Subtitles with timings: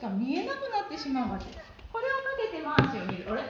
[0.00, 1.44] か見えなくなってしまうわけ。
[1.92, 3.26] これをかけてマーシーを見る。
[3.30, 3.42] あれ？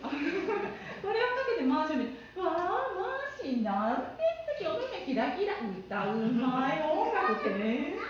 [0.02, 2.10] これをかけてマーシーを見る。
[2.42, 4.22] わあマーシーなんて
[4.58, 5.54] 素敵お目目キラキラ。
[5.60, 8.08] 歌うまい音楽天才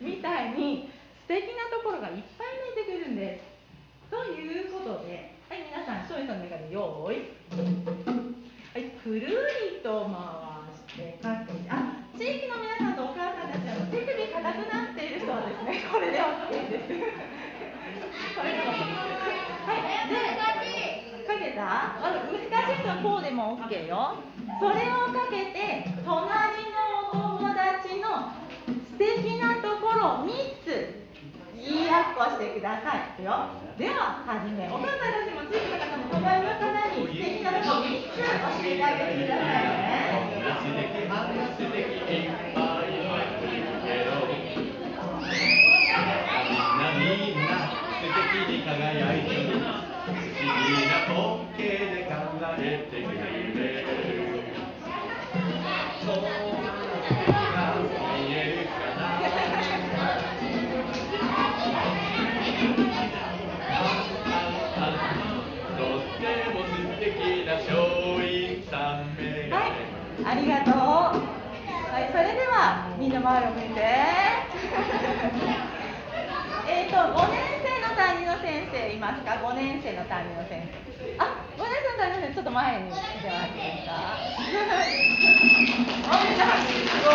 [0.00, 0.50] みたい。
[0.52, 0.90] に
[1.26, 2.46] 素敵なところがいっぱい
[2.76, 3.40] 出てくるんで。
[3.40, 11.18] すということではい皆さん庄司さんの中で用意はいくるりと回して。
[18.36, 18.42] か
[21.38, 21.96] けた？
[22.00, 22.36] 難
[22.68, 24.16] しい人はこうでも OK よ。
[24.60, 26.76] それをかけて隣の
[27.12, 28.30] お友達の
[28.92, 30.30] 素敵なところ3
[30.64, 30.66] つ
[31.56, 33.48] 言いやっこしてくださいよ。
[33.78, 38.22] では始めお母さんたちも地域の方も隣の方に素敵なところ3つ教
[38.64, 40.16] えてあげてくださいね。
[48.48, 50.30] に輝いてる不思議
[50.86, 52.14] な光景で考
[52.56, 53.90] えてくれる
[56.00, 56.14] 友
[56.62, 57.74] 達が
[58.14, 59.18] 見えるかな
[65.76, 66.22] とって
[66.54, 67.66] も素敵な松
[68.20, 70.74] 陰さんメガはいネ、ありがとう。
[71.92, 73.80] はい、それではみんな前を向いて。
[76.68, 77.55] えっと5年
[78.06, 80.78] 担任の先生いますか？5年生の担任の先生。
[81.18, 83.82] あ5年生の担任の先生ちょっと前に来てもらってい。
[86.22, 87.10] いですかお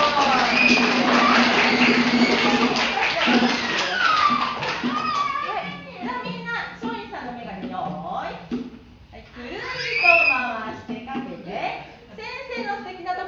[12.92, 13.21] みんなす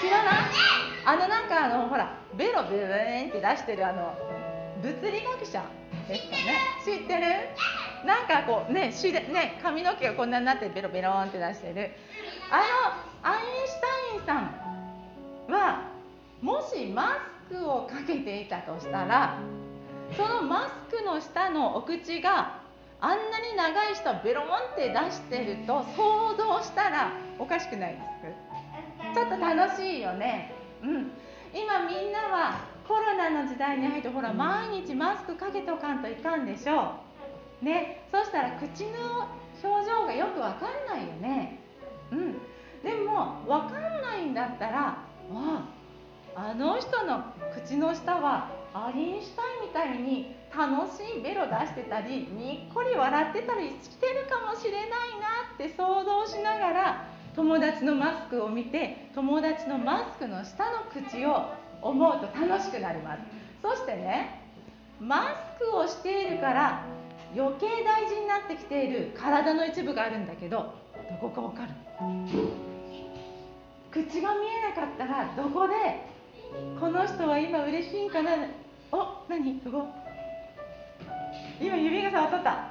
[0.00, 0.34] 知らない？
[1.04, 4.14] あのなんかあのほらベロブーンって出してるあの
[4.82, 5.62] 物理学者
[6.08, 6.58] ですかね？
[6.84, 7.22] 知ってる。
[8.06, 11.90] なんかこうねしでね髪の毛がこんなになってベロベロンって出してる。
[12.50, 14.46] あのアインシュタイン
[15.46, 15.88] さんは
[16.40, 17.16] もしマ
[17.50, 19.38] スクをかけていたとしたら
[20.16, 22.60] そのマスクの下のお口が
[23.00, 27.98] あんなに長い人はベロンって出してると想像したらおかしくないで
[28.30, 28.45] すか？
[29.16, 30.52] ちょっと楽しいよね。
[30.82, 31.10] うん。
[31.54, 36.96] 今みんなはコロナの時代に入ってほら毎日マスクかけとかんといかんでしょ
[37.62, 37.64] う。
[37.64, 38.06] ね。
[38.12, 39.26] そしたら口の
[39.64, 41.60] 表情がよくわかんないよね。
[42.12, 42.34] うん。
[42.84, 44.98] でもわかんないんだったら、
[45.32, 45.68] あ
[46.34, 47.24] あの人の
[47.54, 49.36] 口の下はアリンシュ
[49.72, 61.50] タインみたいに楽しいベロ出してたりにっこり笑ってたりしてるかもしれないなって想像しながら友達のマスクを見て友達のマスクの下の口を
[61.82, 63.20] 思うと楽しくなります。
[63.62, 64.40] そしてね
[64.98, 65.28] マ
[65.58, 66.82] スクをしているから
[67.36, 70.72] 余計大事になってきている体の一部があるんだけど
[71.20, 71.68] どこかわかる？
[73.90, 75.74] 口が見えなかったらどこで
[76.80, 78.30] この人は今嬉しいんかな？
[78.92, 79.60] お何？
[79.60, 79.86] すご
[81.60, 82.70] 今指が触っとった。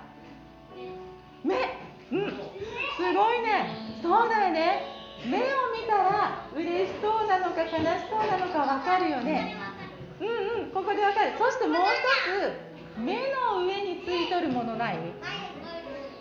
[1.43, 1.84] 目。
[2.11, 2.29] うん。
[2.29, 3.99] すごいね。
[4.01, 4.93] そうだよね。
[5.25, 7.73] 目を見たら嬉しそうなのか悲し
[8.09, 9.55] そうなのか分かるよね。
[10.19, 10.71] うんうん。
[10.71, 11.33] ここで分かる。
[11.37, 13.15] そしてもう一つ目
[13.49, 14.99] の上についとるものない？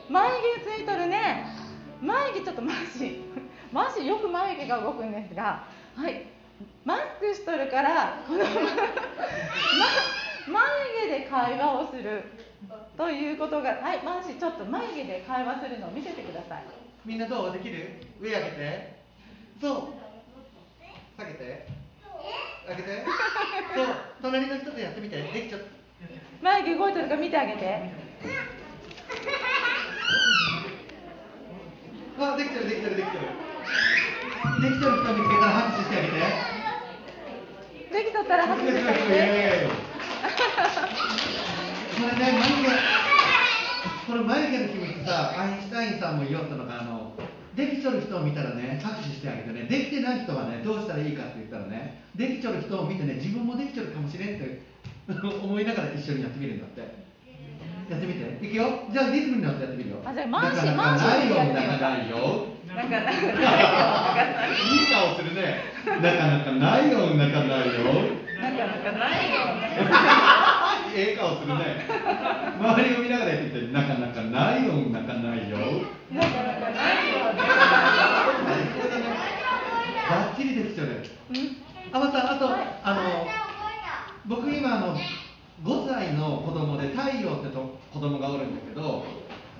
[0.09, 1.47] 眉毛ついとるね。
[2.01, 3.25] 眉毛ちょっとマジ。
[3.73, 5.65] マジよく眉毛が動くんですが。
[5.97, 6.27] はい。
[6.85, 8.47] マスクしとるからこの、 ま、
[10.47, 12.25] 眉毛で会話をする。
[12.97, 16.65] ということがはいマジちょっと眉毛で会話するのを見せてください。
[17.05, 17.53] みんなどう？
[17.53, 18.01] できる？
[18.21, 18.97] 上上げて。
[19.61, 19.89] そう。
[21.19, 21.67] 下げて。
[22.69, 23.05] 上げて。
[23.75, 23.87] そう。
[24.23, 25.23] 隣の人とやってみて。
[25.23, 25.67] できちゃった。
[26.43, 27.91] 眉毛動いてるか見てあげて。
[32.19, 33.25] あできてるできてるできてる。
[34.63, 36.15] できてる人見つけたら拍手してあげて。
[37.93, 39.05] できとったら拍手してあげて
[41.95, 42.75] これね眉毛
[44.07, 47.13] この眉毛の秘密さアインシュタインさんも言おったのがあの
[47.55, 54.63] できちょる人を見たらね拍手してあげてねできてない人はねどうしたらいいかって言ったらねできちょる人を見てね自分もできちょるかもしれんって
[55.13, 56.81] 思いながら一緒にやってみるんだって。
[57.91, 58.47] やってみて。
[58.47, 58.89] いくよ。
[58.91, 59.97] じゃあリズムに乗ってやってみるよ。
[60.03, 62.47] あじゃあマーシなかなかマーシないよやってみようなかないよ。
[62.67, 65.61] なんかなんかいい顔するね。
[65.85, 67.15] なかなかないよ。
[67.15, 68.25] なかないよ。
[68.41, 69.37] なんかなんかないよ
[70.97, 71.87] ええ顔するね
[72.59, 75.59] 周りを見ながらやっててなかなかないよなかないよ
[76.13, 77.19] なかなかないよ
[78.47, 79.05] 最高だね
[80.09, 81.03] バッチリできちゃうね
[81.93, 83.27] あまたあと、あの
[84.27, 84.97] 僕今あの
[85.63, 89.05] 5歳の子供で太陽ってと子供がおるんだけど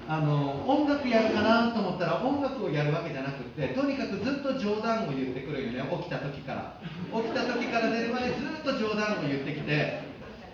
[0.07, 10.03] あの音楽やるかなと思ったら音楽をやるわけじゃなくてとにかくずっと冗談を言ってくるよね起きた時から起きた時から寝るまでずっと冗談を言ってきて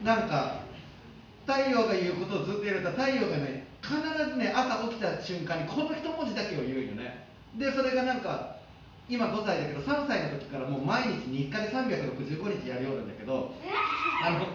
[0.04, 0.69] なんか
[1.46, 7.26] 太陽が言うことをずっとやると太陽がね必ずね朝起きた瞬間にこの一文字だけを言うよね。
[7.56, 8.56] でそれがなんか
[9.08, 13.54] 今5歳だけど3歳の時からもう毎日日課で365日やるようなんだけど
[14.22, 14.46] あの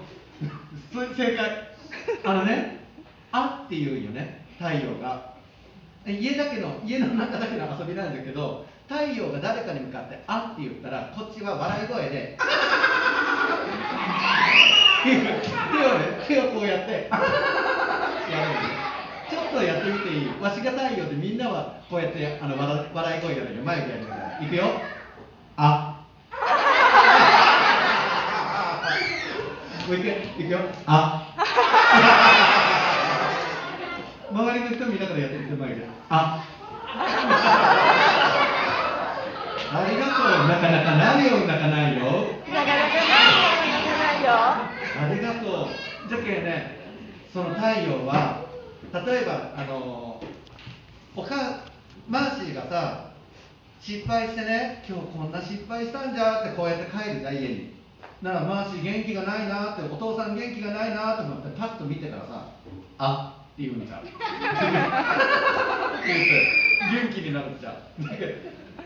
[1.16, 1.70] 正解。
[2.24, 2.86] あのね
[3.32, 5.34] 「あ」って言うよね太陽が。
[6.08, 12.38] 家だけの家の中だけの遊びなんだけど太陽が誰かに向かって「あ」って言ったらこっちは笑い声で
[15.06, 15.22] 手を
[16.00, 16.92] ね手をこうやって。
[16.92, 18.58] やる。
[19.30, 20.30] ちょっとやってみていい？
[20.42, 24.40] わしが太陽でみんなはこうやってあの笑笑い声やるよ眉毛やるから。
[24.44, 24.64] いくよ。
[25.58, 26.02] あ。
[29.88, 30.60] もう一回いくよ。
[30.88, 31.22] あ。
[34.32, 36.44] 周りの人見ながらやってみて眉毛あ。
[39.74, 40.48] ありがとう。
[40.48, 42.02] なかなかないよなかないよ。
[42.52, 43.05] なかなか。
[46.08, 46.78] じゃけね、
[47.34, 48.46] その太陽は、
[48.94, 50.22] 例えば、あの、
[51.16, 51.62] おか、
[52.08, 53.12] マーシーがさ、
[53.82, 57.74] 失敗してね、今日こんな失敗したんじゃってこうやって帰るじゃん、家に。
[58.22, 62.50] なら、マーシー元気がないなって、お父さん元気がないなと思って、パッと見てたらさ、
[63.00, 64.00] あって言うんじゃん。
[64.00, 64.10] って、
[67.02, 67.74] 元気になるじゃん。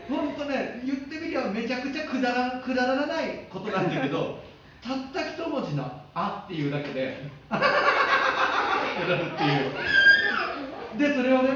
[0.08, 4.42] 本当ね、言ってみりゃめちゃくちゃくだらくだらないことなんだけど、
[4.82, 5.84] たった一文字の
[6.14, 7.30] 「あ」っていうだけで。
[7.50, 10.98] っていう。
[10.98, 11.50] でそれをね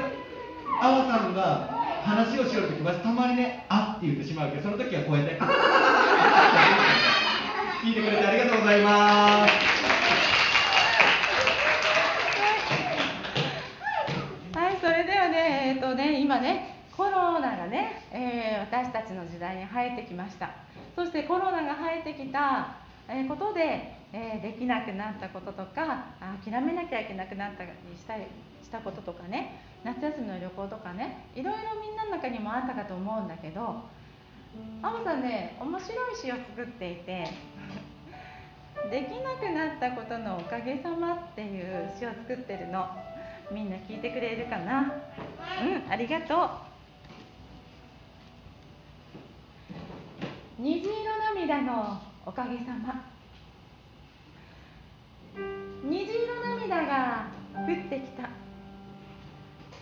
[0.81, 1.69] あわさんが
[2.03, 4.57] 話をしよるときわしたまにね「あ」って言ってしまうけ。
[4.57, 5.39] どその時はこうやって。
[7.83, 9.53] 聞いてくれてありがとうございます。
[14.57, 20.49] はい、それではね、えっ、とね、今ね、コロナがね、えー私たちの時代に入ってきました。
[20.95, 22.84] そしてコロナが入ってきた、えー
[23.27, 26.05] ことで、えーできなくなったこととか、
[26.43, 28.23] 諦めなきゃいけなくなったりしたり
[28.63, 33.83] したこととかね、夏休みの旅行とかね、いろいろみんなの中にもあったかと思うんだけど、
[34.81, 37.27] アムさんね、面白い詩を作っていて、
[38.89, 42.87] できなくなったことのおかげさまっていう詩を作ってるの
[43.51, 44.81] みんな聞いてくれるかな？
[44.81, 46.49] うんありがとう。
[50.57, 50.91] 虹色
[51.35, 53.05] 涙のおかげさま。
[55.83, 56.11] 虹色
[56.57, 58.29] 涙が降ってきた。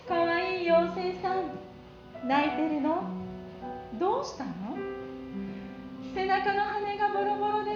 [0.06, 1.44] かわいい妖精さん。
[2.28, 3.02] 泣いてるの？
[3.98, 4.52] どうしたの？
[6.14, 7.70] 背中の羽がボロボロで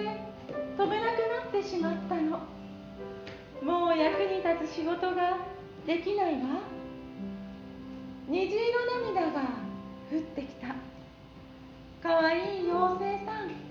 [0.77, 2.39] 飛べなくなってしまったの。
[3.63, 5.39] もう役に立つ仕事が
[5.87, 6.61] できないわ。
[8.27, 8.59] 虹色
[9.15, 9.41] 涙が
[10.11, 10.75] 降ってきた。
[12.07, 13.68] かわいい妖精さん。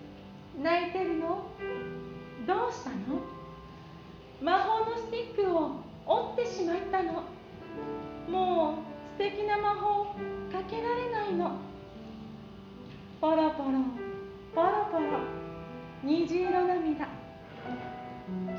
[0.62, 1.45] 泣いてるの？
[2.47, 2.97] どうしたの？
[4.43, 7.25] 魔法のスティックを折ってしまったの。
[8.29, 8.75] もう
[9.23, 10.05] 素敵な魔法
[10.53, 11.59] かけられないの。
[13.21, 13.71] ポロポロ
[14.55, 15.03] ポロポロ
[16.05, 17.09] 虹色涙。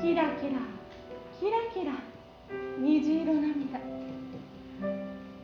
[0.00, 0.58] キラキラ
[1.38, 1.92] キラキラ
[2.78, 3.80] 虹色涙。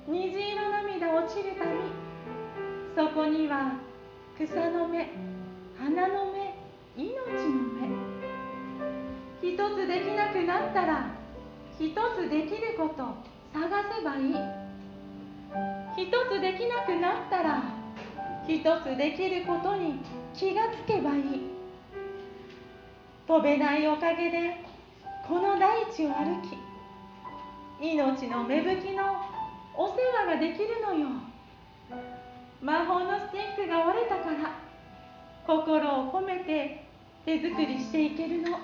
[0.08, 1.70] 虹色涙落ちるたび
[2.94, 3.74] そこには
[4.36, 5.10] 草の芽
[5.78, 6.45] 花の芽
[6.96, 7.12] 命の
[7.78, 7.88] 芽
[9.42, 11.10] 一つできなくなったら
[11.78, 13.04] 一つできること
[13.52, 14.34] 探せばいい。
[15.94, 17.64] 一つできなくなったら
[18.48, 20.00] 一つできることに
[20.34, 21.22] 気がつけばいい。
[23.28, 24.64] 飛べないおかげで
[25.28, 26.56] この大地を歩き
[27.78, 29.20] 命の芽吹きの
[29.74, 31.08] お世話ができるのよ。
[32.62, 34.64] 魔法のスティックが折れたから
[35.46, 36.85] 心を込めて
[37.26, 38.60] 手作りしていけるの。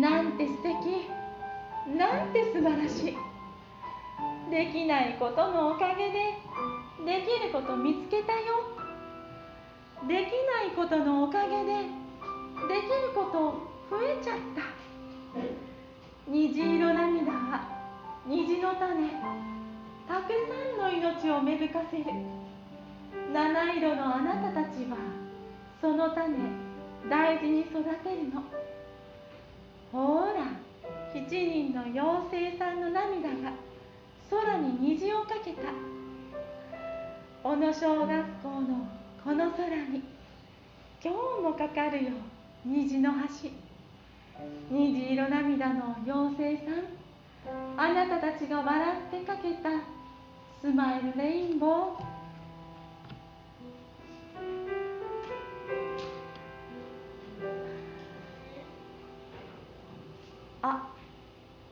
[0.00, 1.10] なんて素敵。
[1.98, 3.16] なんて素晴らしい。
[4.48, 6.38] できないことのおかげで
[7.04, 8.62] できること見つけたよ。
[10.06, 11.82] できないことのおかげで
[12.68, 13.54] できること
[13.90, 14.62] 増えちゃった。
[16.28, 17.60] 虹色涙は
[18.24, 19.10] 虹の種
[20.06, 22.04] たくさんの命を芽吹かせる。
[23.32, 24.96] 七色のあなたたちは
[25.80, 26.69] その種
[27.08, 28.42] 大事に育てるの。
[29.92, 30.60] ほら
[31.14, 33.52] 7人の妖精さんの涙が
[34.30, 35.62] 空に虹をかけた。
[37.42, 38.88] 小野小学校の
[39.24, 40.02] この空に
[41.02, 42.10] 今日もかかるよ
[42.64, 43.50] 虹の橋。
[44.70, 47.00] 虹色涙の妖精さん。
[47.76, 49.70] あなたたちが笑ってかけた
[50.60, 52.20] スマイルレインボー。
[60.62, 60.88] あ。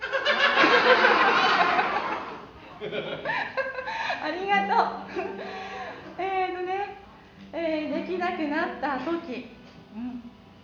[4.22, 4.86] ありがとう。
[6.18, 6.96] えっとね、
[7.52, 9.48] えー、できなくなった時、
[9.94, 10.22] うん、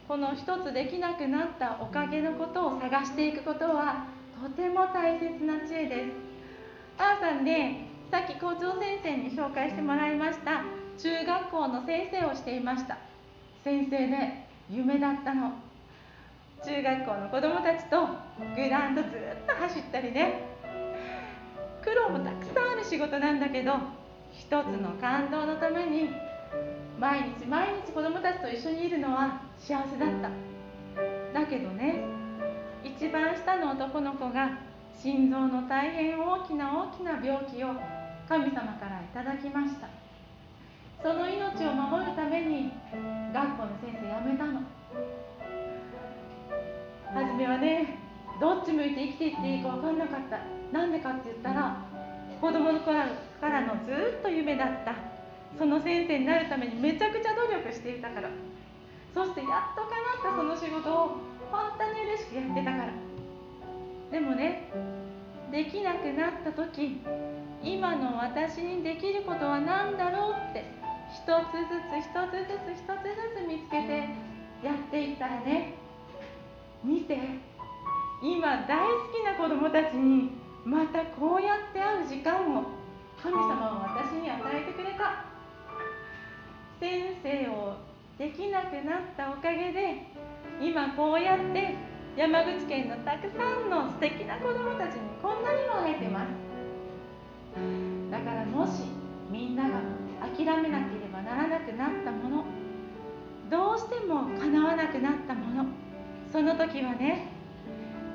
[0.08, 4.06] この一つできなくなったおかげのことを探していくことは
[4.42, 6.12] とても大切な知恵です。
[6.98, 10.62] あーさんねさっき校長先生に紹介してもらいました。
[10.96, 12.98] 中学校の先生をしていました。
[13.64, 15.63] 先生ね夢だったの。
[16.64, 18.08] 中学校の子どもたちと
[18.56, 19.12] グラウンドずっ
[19.46, 20.40] と走ったりね。
[21.82, 23.74] 苦労もたくさんある仕事なんだけど
[24.32, 26.08] 一つの感動のために
[26.98, 30.30] 毎日毎日子どもたちと一緒にいるのは幸せだった。
[31.38, 32.02] だけどね
[32.82, 34.58] 一番下の男の子が
[34.96, 37.74] 心臓の大変大きな大きな病気を
[38.26, 39.88] 神様からいただきました。
[41.02, 42.72] その命を守るために
[43.34, 44.62] 学校の先生辞めたの。
[47.14, 47.98] 初めはね
[48.40, 50.40] どっち向いて生きていっていいか分かんなかった。
[50.76, 51.86] なんでかって言ったら
[52.40, 52.98] 子供の頃
[53.40, 54.94] からのずっと夢だった。
[55.56, 58.28] その先生になるためにめちゃくちゃ努力していたから。
[59.14, 59.90] そしてやっとか
[60.26, 62.92] なったその仕事を本当に嬉しくやってたから。
[64.10, 64.70] でもね
[65.52, 67.00] できなくなった時
[67.62, 70.64] 今の私にできることは何だろうって
[71.14, 74.08] 一つずつ一つずつ一つずつ見つけて
[74.62, 75.74] やっていったらね
[76.84, 77.18] 見て。
[78.22, 80.30] 今大好きな子供たちに
[80.64, 82.64] またこうやって会う時間を。
[83.22, 85.24] 神様は私に与えてくれた。
[86.78, 87.76] 先生を
[88.18, 90.02] できなくなったおかげで
[90.60, 91.74] 今こうやって
[92.16, 96.28] 山口県のたくさんの素敵な子供たちにこんなにも会えてます。
[98.10, 98.84] だからもし
[99.30, 99.80] みんなが
[100.20, 102.44] 諦めなければならなくなったもの
[103.50, 105.66] どうしても叶わなくなったもの
[106.34, 107.28] その時はね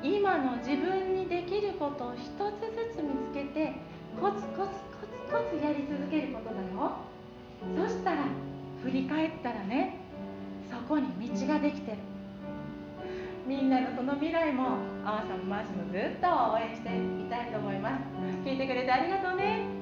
[0.03, 2.27] 今の自分にできることを一つ
[2.75, 3.71] ずつ見つけて
[4.19, 6.97] コツコツコツコツやり続けることだよ。
[7.87, 8.25] そしたら
[8.83, 10.01] 振り返ったらね
[10.69, 11.97] そこに道ができてる。
[13.47, 18.03] みんなのその未来もあーさんマーシもずっと応援していきたいと思います。
[18.43, 19.78] 聞いてくれてありがとうね。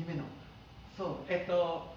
[0.00, 0.24] 夢の。
[0.96, 1.94] そうえっと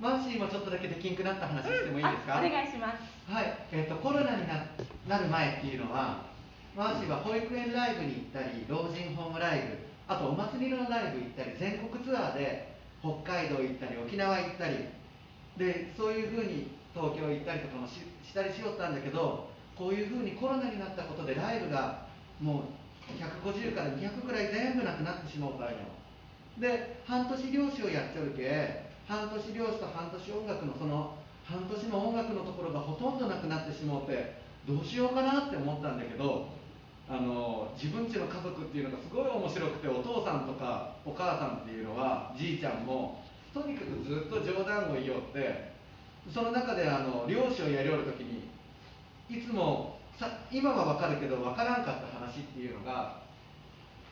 [0.00, 3.32] マーシーもちょっとだけできんくなった話してもいいですか、うん、お願いします。
[3.32, 4.66] はいえっとコロナにな
[5.08, 6.26] なる前っていうのは
[6.76, 14.90] マーシーは保育園ライブに行ったり老人ホームライブあとお祭りのライブ行ったり全国ツアーで北海道行ったり沖縄行ったり
[15.56, 22.06] でそういうふうに東京行ったりとかもししたりしよったんだけどこういうふうにコロナになったことでライブが
[22.40, 25.93] もう150から200くらい全部なくなってしまうたんよ
[26.58, 36.48] で半年漁師をやっちゃうけ半年漁師と半年音楽のその半年の音楽のところがほとんどなくなってしまうてどうしようかなって思ったんだけど
[37.08, 45.72] あの自分ちの家族っていうのがすごい面白くてお父さんとかお母さんっていうのはじいちゃんもとにかくずっと冗談を言いよって
[46.32, 48.48] その中であの漁師をやりおる時に
[49.28, 53.20] いつもさ今は分かるけど分からんかった話っていうのが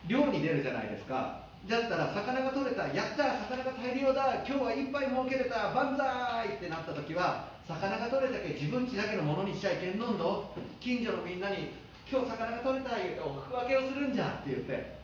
[0.07, 1.42] 漁に出るじゃないですか。
[1.67, 10.51] だったら魚が取れたやった魚が大量だ今日は一杯儲けれた万歳ってなった時は魚が取れたけ自分ちだけのものにしちゃいけんのんど
[10.81, 11.71] 近所のみんなに
[12.11, 14.99] 今日魚が取れた言うておふく分けをするんじゃって言って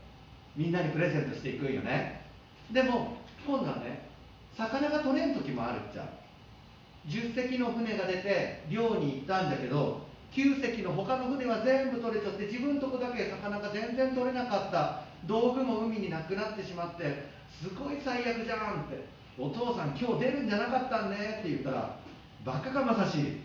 [0.57, 2.25] みんなにプレゼントしていくんよね。
[2.73, 3.15] でも
[3.47, 4.09] 今度はね
[4.57, 6.03] 魚が取れん時もあるっちゃ。
[7.07, 10.01] 10隻の船が出て漁に行ったんだけど
[10.33, 15.08] 9隻の他の船は全部取れちゃって自分とこだけ魚が全然取れなかった。
[15.25, 17.29] 道具も海になくなってしまって
[17.61, 19.05] すごい最悪じゃんって
[19.37, 21.97] お父さん今日出るんじゃなかったんねって言ったら
[22.45, 23.41] バカかまさし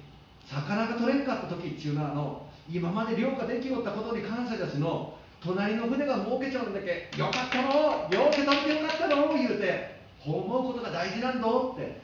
[0.47, 12.00] 魚が取れんかった時っちゅうのはあの今まで漁ができよったことに感謝だしの隣の船が儲けちゃうんだけよかったの漁け取ってよかったの言うて思うことが大事なんだって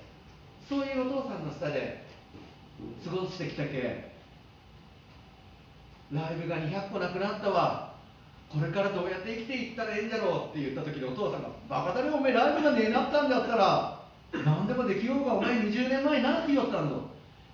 [0.69, 2.05] そういうお父さんの下で
[3.05, 4.11] 過ごしてきたけ
[6.13, 7.90] ライブが200個なくなったわ。
[8.53, 14.01] これからどうやって生きていったらええんじゃろうって言った時にお父さんが「バカだねおめえライブがねえなったんだったら
[14.45, 16.97] 何でもできようがお前20年前なんて言おったんだ。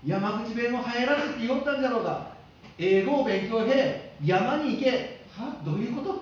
[0.04, 2.32] 山口弁を入らせって言おったんじゃろうが
[2.78, 5.20] 英語を勉強へ山に行け。
[5.36, 5.60] は？
[5.64, 6.12] どういうこと？
[6.12, 6.20] って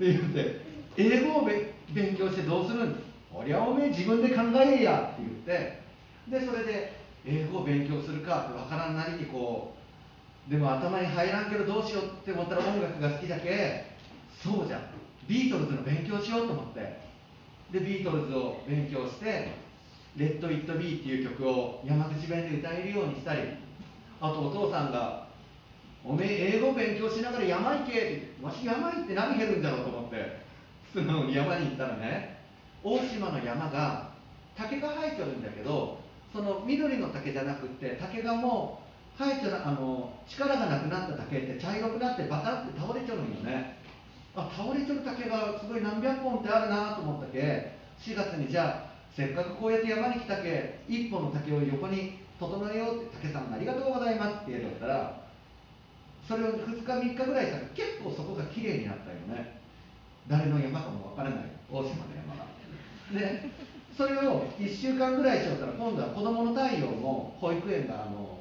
[0.00, 0.60] 言って
[0.96, 1.48] 英語を
[1.92, 3.02] 勉強してどうするん？
[3.32, 5.80] こりゃおめえ自分で考えやって言って
[6.28, 6.92] でそれで
[7.24, 9.79] 英語を勉強するかってわからんなりにこう
[10.48, 13.86] でも頭に入らんけどどうしようって思ったら音楽が好きだけ
[14.42, 14.80] そうじゃん。
[15.28, 17.00] ビートルズの勉強しようと思って。
[17.72, 19.52] でビートルズを勉強して
[20.16, 23.42] 「レッド・イット・ビー」っていう曲を山口弁で歌えるようにしたり
[24.20, 25.28] あとお父さんが
[26.04, 30.40] 「おめえ英語勉強しながら山行け」ってわし山行って何減るんだろうと思って
[30.92, 32.40] 素直に山に行ったらね。
[32.82, 34.10] 大島の山が
[34.56, 36.00] 竹が生えてるんだけど
[36.32, 38.89] その緑の竹じゃなくって竹がもう
[39.20, 43.76] 生えてあの力がなくなった竹って茶色くなってバタって倒れちゃうんよね。
[44.34, 55.20] あ倒れちゃう竹がすごい何百本ってあるなと思ったけ4月にじゃあせっかくこうやって山に来たけ1本の竹を横に整えようって竹さんありがとうございますって言ったら
[56.26, 59.60] それを2日3日ぐらいしたら結構そこが綺麗になったよね。
[60.28, 61.44] 誰の山かもわからない。
[61.68, 62.46] 大島の山が。
[63.12, 63.50] で
[63.98, 68.39] それを1週間ぐらいしよったら今度は子どもの太陽も保育園があの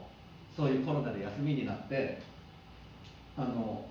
[0.59, 2.19] そういうコロナで休みになって
[3.37, 3.85] あの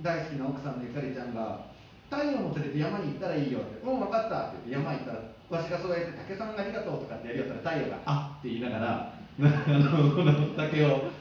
[0.00, 1.66] 大好きな奥さんのゆかりちゃんが
[2.08, 11.12] 「太陽も連れて山に行ったらいいよ」って「うん分かった」って言って山行ったらわしがそうやって「竹さんありがとう」とかってやりよったら太陽が「あっ」って言いながらあのこの竹を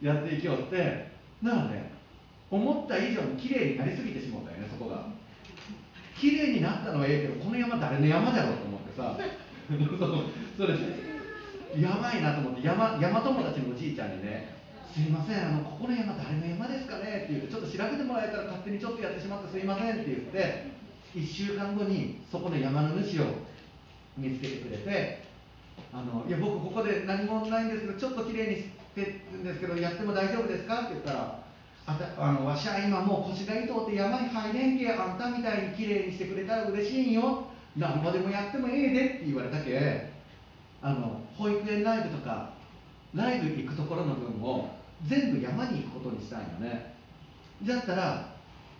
[0.00, 1.92] やっていきよってならね
[2.50, 5.04] 思った以上に綺麗になりすぎてしまったよねそこが。
[6.18, 9.14] 綺麗になったのはええけどこの山誰の山だろうと思ってさ。
[10.56, 10.72] そ れ
[11.80, 14.56] やばいなと思って山山友達のおじいちゃんにね
[14.92, 20.66] 「すいませんあのここの山誰の山ですかね?」って言って「ちょっと調べてもらえたら勝手にちょっとやってしまってすいません」って言って
[21.14, 23.24] 1週間後にそこの山の主を
[24.16, 25.22] 見つけてくれて
[25.92, 31.38] 「あのいや僕ここで何もないんですけどちょっと綺麗にしてるんですけどやっても大丈夫ですか?」って言ったら
[31.88, 40.15] あたあのわしは今もう腰が痛うて山に入れんけあんたみたいに綺麗にしてくれたら嬉しいんよなんぼでもやってもええでって言われたけ
[40.82, 42.50] あの保育園ライブとか
[43.14, 44.70] ライブ行くところの分を
[45.06, 46.94] 全部山に行くことにしたいのね。
[47.62, 48.34] だったら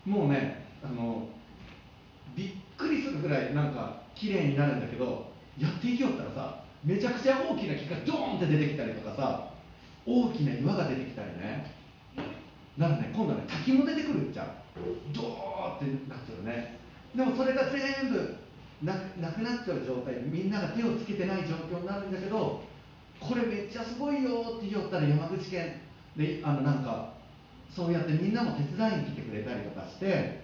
[0.05, 1.29] もうねあの
[2.35, 9.51] びっくりするぐらいなんか綺麗になるんだけどやっていきよったらさめちゃくちゃ大きな木がドーンって出てきたりとかさ
[10.05, 11.75] 大きな岩が出てきたりね。
[12.77, 14.47] ならね今度はね滝も出てくるっちゃう
[15.15, 16.79] ドーってなってるね。
[17.15, 18.37] でもそれが全部
[18.83, 22.63] ななくなっちゃう状態みんなが手をつけてない状況になるんだけど
[23.21, 25.81] これめっちゃすごいよって言ったら山口県。
[26.17, 27.13] であのなんか
[27.75, 30.41] そうやってみんなも手伝いに来てくれたりとかして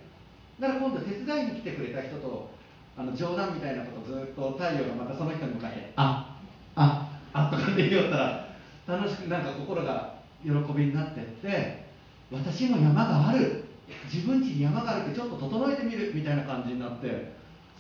[0.61, 2.51] だから今度手伝いに来てくれた人と
[2.97, 6.37] あの冗談みたいなことずっと太陽がまたその人に向かって「あ
[6.75, 8.49] ああとかって言おったら
[8.87, 10.15] 楽しくなんか心が
[10.45, 11.87] 喜びになってって
[12.31, 13.65] 私も山がある。
[14.13, 17.33] 自分家に山があるってちょっと整えてみるみたいな感じになって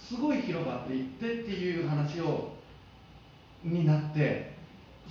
[0.08, 2.56] すごい広場っていってっていう話を
[3.62, 4.54] になって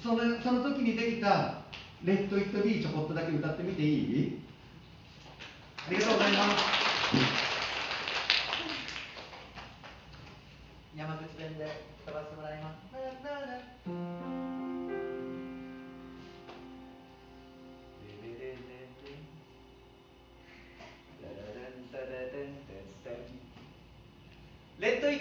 [0.04, 1.62] そのその時にできた
[2.04, 4.42] 「レッド・イット・ビー」ちょこっとだけ歌ってみていい？
[5.88, 6.64] ありがとうございます。
[10.96, 12.91] 山口弁で飛ばしてもらいます。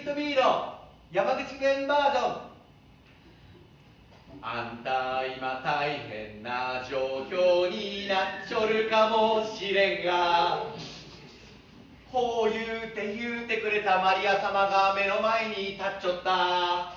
[0.01, 0.79] ッ・ト・ビーの
[1.11, 2.51] 山口弁バージョン。
[4.43, 10.65] あんた今大変な状況になっちょるかもしれんが。
[12.11, 16.95] こう言うて言うてくれたマリア様が目の前に立っちょった。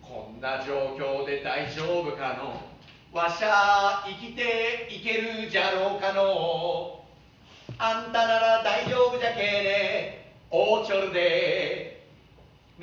[0.00, 2.62] こんな状況で大丈夫かの。
[3.12, 7.04] わしゃ生きていけるじゃろうかの。
[7.78, 10.18] あんたなら大丈夫じゃけえね
[10.50, 12.06] オーチョルで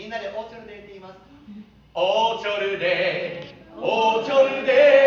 [0.06, 1.16] みんなでオーチョルでって言います。
[1.96, 5.05] オーチョルでオーチョルで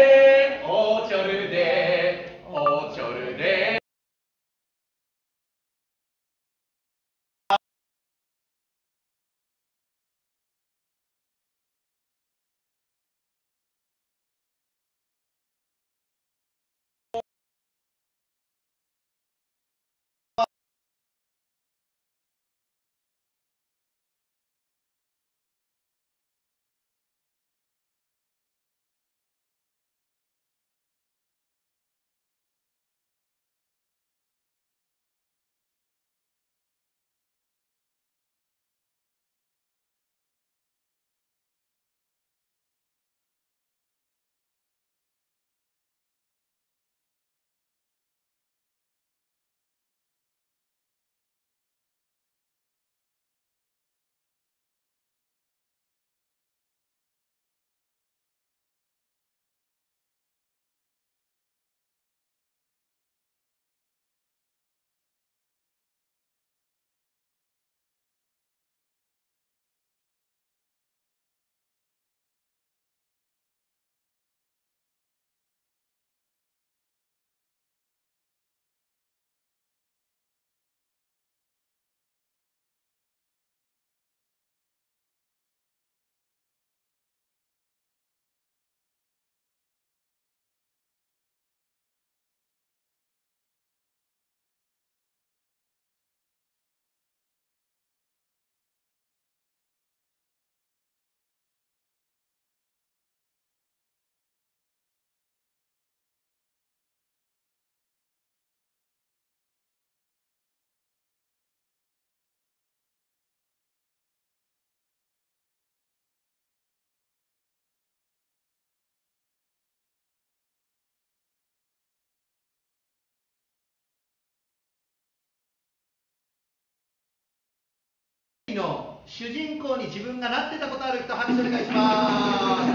[129.18, 132.70] 主人公に自分がなってたことある人拍手お願いします。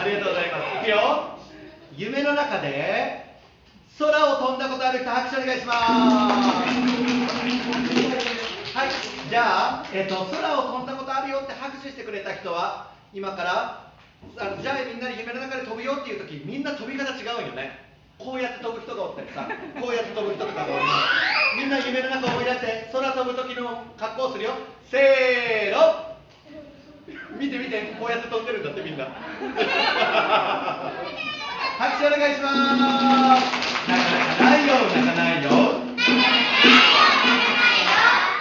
[0.00, 0.80] ありがとうございます。
[0.80, 1.36] いくよ。
[1.94, 3.36] 夢の中で
[3.98, 5.80] 空を飛んだことある人拍手お願いします
[8.74, 8.90] はい。
[9.28, 13.92] じゃあ、えっと、空を飛んだことあるよって拍手してくれた人は今から
[14.38, 17.81] あのじゃあみんなで夢の中で飛ぶよっていう時みんな飛び方違うよね。
[18.22, 19.48] こうやって飛ぶ人がおったりさ
[19.80, 24.52] こうやって飛ぶ人とかがおりますみんな夢の中思い出して空飛ぶ時の格好をするよ。
[24.90, 26.12] せーの。
[27.38, 29.04] 見て見てこうやって飛んでるんだってみんな。
[31.78, 32.54] 拍手お願いします。
[33.88, 34.00] 泣
[34.38, 35.50] かないよ泣かないよ。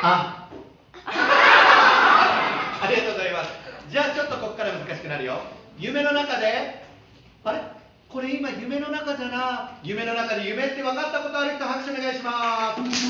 [0.03, 0.47] あ。
[2.81, 3.49] ありがとうございます。
[3.89, 5.41] じゃあちょっとここから難しくなるよ。
[5.77, 6.85] 夢の中で
[7.43, 7.80] あれ？
[8.11, 9.71] これ今夢の中じゃな。
[9.83, 12.83] 夢の中で夢って分かったことある人拍手お願いします。
[12.83, 13.07] す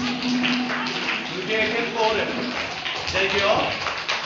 [1.48, 2.22] げえ結構おる。
[3.10, 3.66] じゃあいくよ。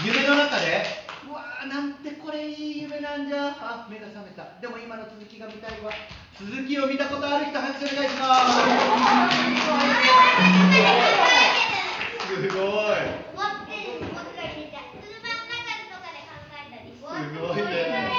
[0.04, 0.84] 夢の中で？
[1.32, 3.56] うわーなんてこれいい夢なんじゃ。
[3.56, 4.44] あ目が覚めた。
[4.60, 5.94] でも今の続きが見たいわ。
[6.38, 8.60] 続きを見たことある人拍手お願いします。
[12.28, 13.00] すごい。
[17.16, 17.64] すごい。
[17.64, 18.12] ね。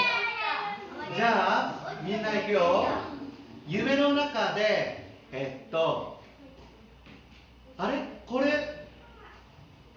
[1.15, 2.87] じゃあみんな行くよ。
[3.67, 6.23] 夢の中でえっと
[7.77, 7.99] あれ？
[8.25, 8.87] これ？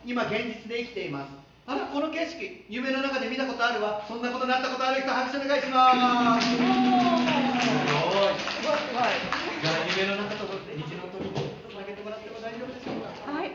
[0.03, 1.29] 今現実で生きています。
[1.67, 2.65] あらこの景色。
[2.67, 4.03] 夢の中で見たことあるわ。
[4.07, 6.49] そんなことなったことある人拍手お願いします。
[6.49, 6.65] すごい。
[8.41, 8.81] すごい。
[9.61, 11.37] じゃあ夢の中と虹の鳥に
[11.69, 13.31] つなげてもらっても大丈夫でしょうか？
[13.31, 13.51] はい、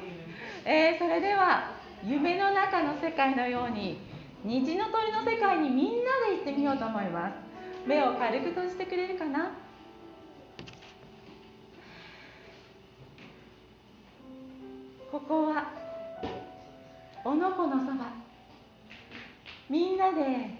[0.64, 1.74] えーそれでは
[2.06, 3.98] 夢の中の世界のように
[4.44, 7.43] 虹の鳥の世界にみんなで行ってみようと思います
[7.86, 9.52] 目を軽く閉じてくれるかな？
[15.12, 15.70] ここは
[17.24, 18.12] おのこのそば。
[19.70, 20.50] みんなで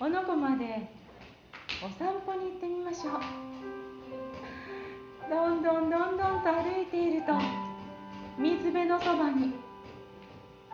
[0.00, 0.88] おのこまで
[1.84, 3.12] お散歩に行ってみましょう。
[5.30, 7.32] どんどんどんどんと歩いていると
[8.38, 9.52] 水辺のそばに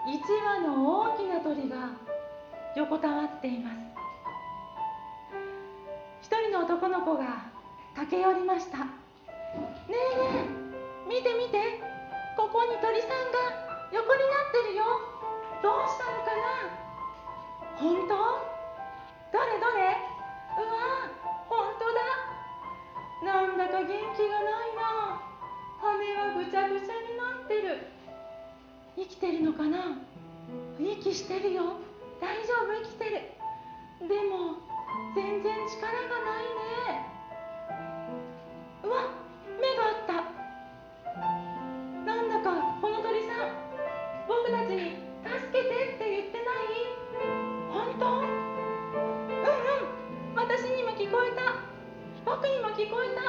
[0.07, 1.91] 一羽の大きな鳥が
[2.77, 3.92] 横たわっています。
[6.41, 7.51] 人の男の子が
[7.95, 8.79] 駆け寄りました。
[8.79, 8.89] ね
[9.89, 10.49] えね
[11.07, 11.81] え見て見て
[12.37, 14.85] ここに鳥さんが横になってるよ。
[15.63, 17.77] どうしたのかな？
[17.77, 18.17] 本当？
[19.33, 19.93] どれどれ？
[20.57, 21.13] うわ
[21.49, 22.01] 本当だ。
[23.23, 25.21] なんだか元気がないな。
[25.81, 25.85] 羽
[26.17, 27.87] はぐちゃぐちゃになってる。
[28.97, 29.99] 生きてるのかな？
[30.81, 31.77] 息してるよ。
[32.21, 32.73] 大丈夫？
[32.83, 34.09] 生きてる。
[34.09, 34.57] でも
[35.15, 35.95] 全然力がな
[36.41, 36.49] いね。
[38.83, 39.11] うわ
[39.61, 40.15] 目があった。
[42.07, 43.37] なんだかこの鳥さん
[44.27, 46.55] 僕たちに助けてって言ってない？
[47.71, 48.07] 本当？
[48.09, 48.27] うんうん
[50.35, 51.57] 私にも聞こえた。
[52.25, 53.23] 僕にも聞こえた。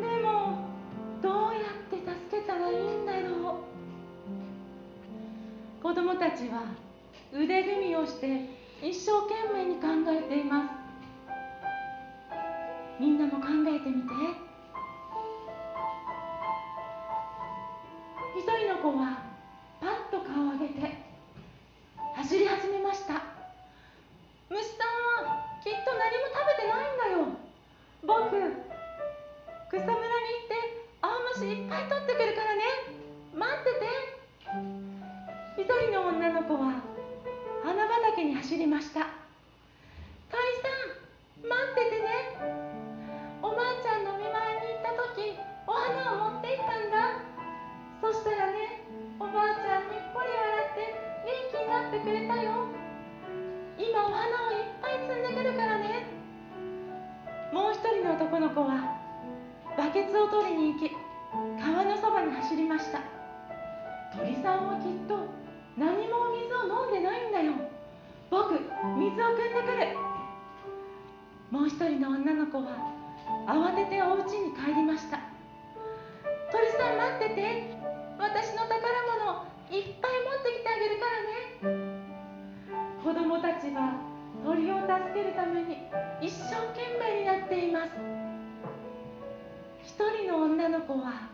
[0.00, 0.68] でも
[1.22, 1.96] どうやって
[2.28, 3.54] 助けたらいいんだろう。
[5.82, 6.64] 子供たちは
[7.32, 8.48] 腕組みをして
[8.84, 10.68] 一生懸命に考えています。
[13.00, 14.12] みんなも考えてみて。
[18.36, 19.22] 一人の子は
[19.80, 20.98] パッと顔を上げて
[22.14, 23.22] 走り始めました。
[24.50, 27.40] 虫さんはきっと何も食べてないんだよ。
[28.04, 28.36] 僕
[29.70, 30.60] 草むらに行って
[31.00, 31.08] 青
[31.40, 32.60] 虫いっぱい取ってくるからね。
[33.32, 33.88] 待ってて。
[35.56, 36.93] 一人の女の子は
[37.64, 39.08] 花畑に走りました。
[40.28, 42.36] 鳥さん待っててね。
[43.40, 45.32] おばあちゃんの見舞いに行った時
[45.66, 47.24] お花を持って行ったんだ。
[48.04, 48.84] そしたらね
[49.18, 50.44] おばあちゃんにっこり笑
[50.76, 50.92] って
[51.24, 52.68] 元気になってくれたよ。
[53.80, 56.04] 今お花をいっぱい摘んでくるからね。
[57.48, 58.92] もう一人の男の子は
[59.78, 60.92] バケツを取りに行き
[61.64, 63.00] 川のそばに走りました。
[64.12, 65.32] 鳥さんはきっと
[65.76, 67.52] 何もお水を飲んでないんだよ。
[68.30, 69.96] 僕水を汲んでくる。
[71.50, 72.76] もう一人の女の子は
[73.46, 75.18] 慌ててお家に帰りました。
[76.50, 77.74] 鳥さん待ってて。
[78.16, 82.04] 私の宝物いっぱい持ってきてあげるからね。
[83.02, 84.00] 子供たちは
[84.44, 85.78] 鳥を助けるために
[86.22, 87.90] 一生懸命になっています。
[89.82, 91.28] 一人の女の子は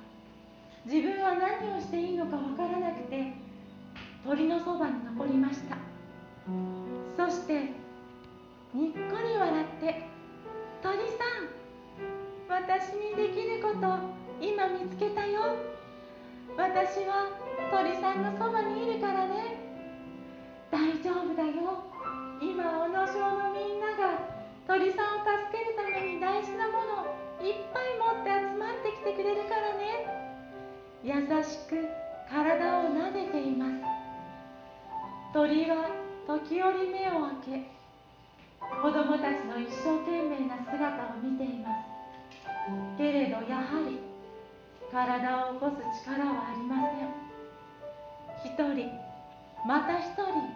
[0.87, 3.33] 自分は何をしていいのかわからなくて
[4.25, 5.77] 鳥のそばに残りました。
[7.17, 7.73] そして
[8.75, 10.05] にっこり笑って
[10.83, 11.61] 「鳥さん
[12.49, 13.99] 私にできること
[14.41, 15.57] 今見つけたよ。
[16.57, 17.29] 私は
[17.71, 19.57] 鳥さんのそばにいるからね。
[20.71, 21.85] 大丈夫だよ。
[22.41, 24.19] 今小野省のみんなが
[24.67, 30.07] 鳥さんを助けるために大事なものいっぱい持って集まってきてくれるからね。
[31.03, 31.89] 優しく
[32.29, 34.00] 体を撫でています。
[35.33, 35.87] 鳥は
[36.27, 37.81] 時折目を開け
[38.83, 42.99] 子供たちの一生懸命な姿を見ています。
[42.99, 44.01] けれどやはり
[44.91, 47.15] 体を起こす力はありません。
[48.43, 48.91] 一人
[49.67, 50.51] また一人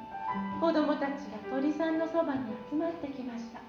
[0.61, 3.61] 子供たちが鳥さんのそばに集まってきました。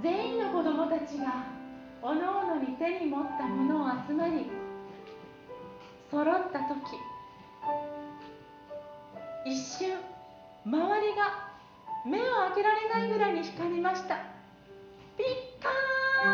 [0.00, 1.46] 全員の子供たちが
[2.02, 4.46] おのおのに手に持ったものを集まり
[6.08, 6.78] 揃った時
[9.44, 9.98] 一瞬
[10.64, 11.50] 周りが
[12.06, 12.22] 目を
[12.54, 14.16] 開けられないぐらいに光りました。
[15.16, 16.28] ピッカー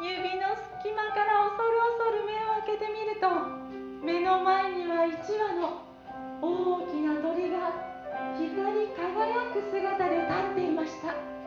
[0.00, 0.06] ン。
[0.06, 3.28] 指の隙間から恐る恐る目を開けてみると
[4.04, 5.82] 目の前には一羽の
[6.40, 7.56] 大きな鳥が
[8.38, 11.38] 光り輝く姿で立っていました。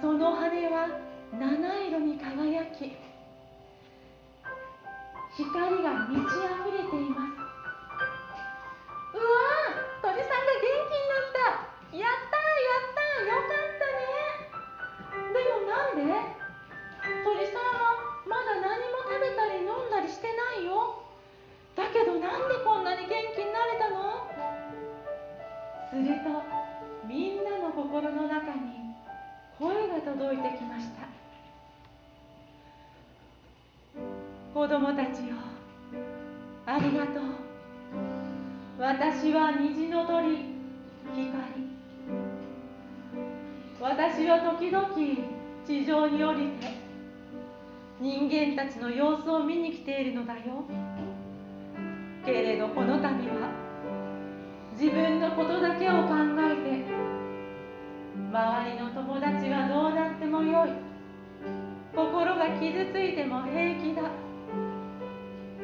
[0.00, 0.88] その羽は
[1.32, 2.96] 七色に輝き
[5.36, 7.27] 光が満ち溢れています
[9.14, 9.22] うわ
[10.02, 11.64] 鳥さんが元気になった。
[11.96, 14.52] やったやったよかったね。
[15.32, 16.04] でもなんで？
[17.24, 17.96] 鳥さんは
[18.28, 21.02] まだ何も食べたり飲んだりしてないよ。
[21.74, 24.28] だけどなんでこんなに元気になれたの？
[25.88, 26.42] すると
[27.06, 28.92] みんなの心の中に
[29.58, 31.08] 声が届いてきました。
[34.52, 35.34] 子供たちよ
[36.66, 37.22] ありがとう。
[38.78, 40.36] 私は虹の鳥
[41.12, 41.34] 光。
[43.80, 44.86] 私は時々
[45.66, 46.68] 地上に降りて
[48.00, 50.62] 人間たちの様子を見に来ているのだよ。
[52.24, 53.50] けれどこの度は
[54.78, 56.84] 自分のことだけを考えて
[58.30, 60.70] 周りの友達はどうなってもよい。
[61.96, 64.02] 心が傷ついても平気だ。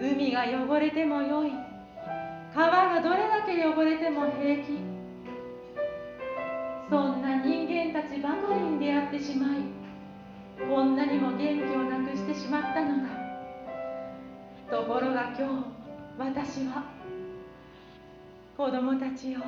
[0.01, 1.64] 海が汚れてもよい。
[2.55, 4.79] 川がどれだけ汚れても平気。
[6.89, 9.59] そんな人間たちばかりに出会ってしまい
[10.69, 13.09] こんなにも元気をなくしてしまったのだ。
[14.71, 15.65] ところが今日
[16.17, 16.85] 私は
[18.57, 19.41] 子供たちよ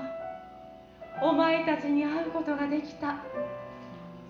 [1.23, 3.19] お前たちに会うことができた。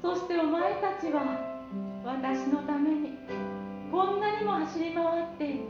[0.02, 1.22] そしてお前たちは
[2.04, 3.14] 私のために
[3.90, 5.60] こんなにも走り回って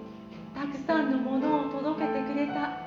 [0.57, 2.86] たくさんのものを届けてくれた。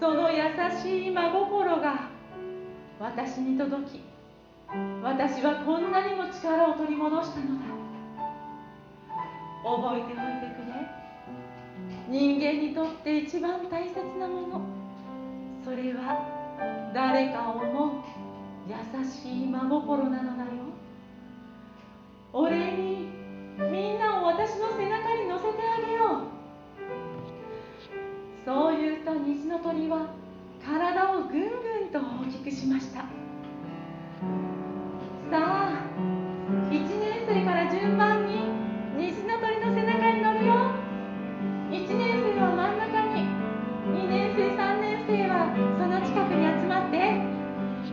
[0.00, 0.44] その優
[0.82, 2.08] しい真心が
[2.98, 4.00] 私に届き
[5.02, 7.80] 私はこんなにも力を取り戻したのだ。
[9.62, 10.88] 覚えておいてくれ。
[12.08, 14.62] 人間にとって一番大切なもの。
[15.62, 18.02] それは誰かを思う
[18.68, 20.50] 優しい真心なのだよ。
[22.32, 23.08] お礼に
[23.70, 26.39] みんなを私の背中に乗せてあげよう。
[28.44, 30.06] そう言うと虹の鳥は
[30.64, 33.00] 体をぐんぐんと大きくしました。
[33.00, 33.06] さ
[35.32, 35.84] あ
[36.70, 38.50] 1年生から順番に
[38.96, 40.72] 虹の鳥の背中に乗るよ。
[41.70, 43.28] 1年生は真ん中に
[43.94, 46.96] 2年生3年生はその近くに集まって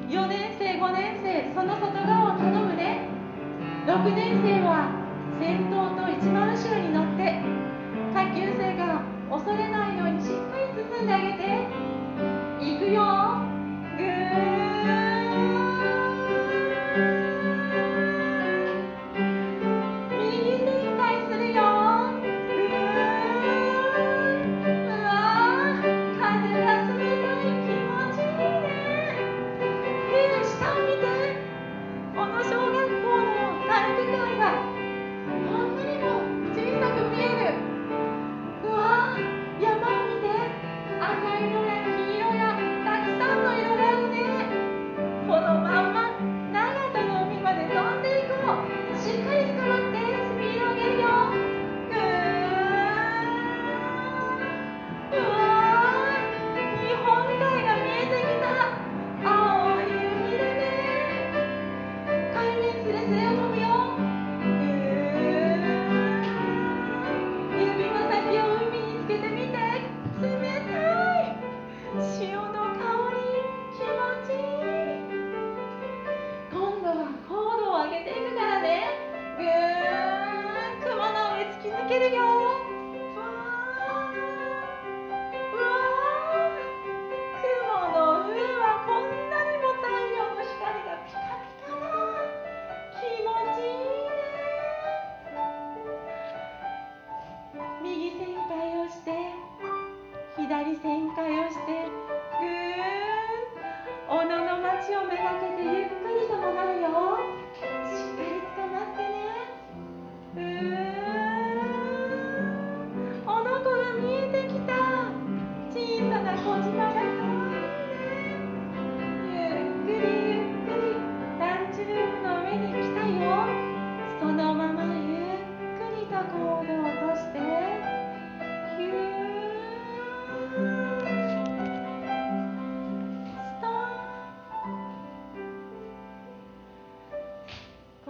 [0.10, 3.06] 4年生5年生その外側を頼むね。
[3.86, 4.90] 6年生は
[5.40, 7.44] 先頭と一番後ろに乗って
[8.14, 11.66] 下級生が恐れないようにしっかり包んであげて。
[12.60, 13.36] いくよ。
[13.98, 14.67] ぐー。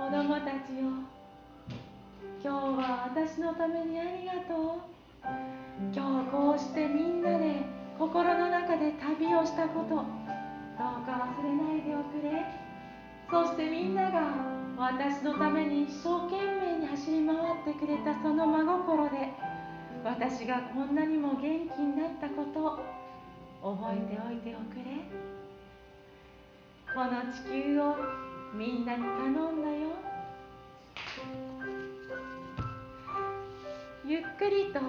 [0.08, 0.88] 子供たちよ
[2.42, 5.28] 今日は私のためにありがとう。
[5.94, 7.58] 今日こうしてみんなで
[8.00, 9.96] 心の中で旅をしたこと。
[9.96, 10.08] どう
[11.04, 12.40] か忘れないでおくれ。
[13.30, 14.32] そしてみんなが
[14.78, 19.34] 私のために一生懸命に走り回ってくれたその真心で。
[20.06, 22.80] 私がこんなにも元気になったこと。
[23.62, 25.04] 覚えておいておくれ。
[26.96, 27.96] この地球を
[28.54, 30.07] みんなに頼んだよ。
[34.08, 34.80] ゆっくりと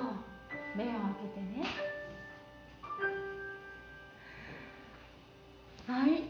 [0.77, 1.67] 目を開けてね。
[5.89, 6.23] はい。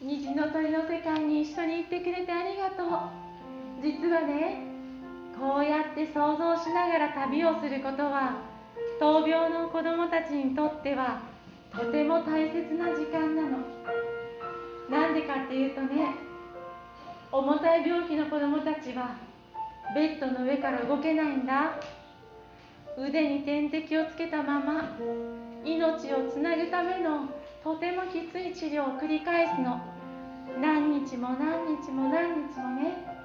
[0.00, 2.88] 虹の鳥の世界に一緒に行ってくれてありがとう。
[3.82, 4.64] 実はね
[5.38, 8.40] こうやって想像しながら旅をすることは
[8.98, 11.20] 闘病の子供たちにとっては
[11.70, 13.58] とても大切な時間なの。
[14.88, 16.14] なんでかっていうとね
[17.30, 19.16] 重たい病気の子供たちは
[19.94, 21.78] ベッドの上から動けないんだ。
[22.98, 24.96] 腕に点滴をつけたまま
[25.64, 27.28] 命をつなぐための
[27.62, 29.80] とてもきつい治療を繰り返すの。
[30.60, 33.16] 何日も何日も何日もね。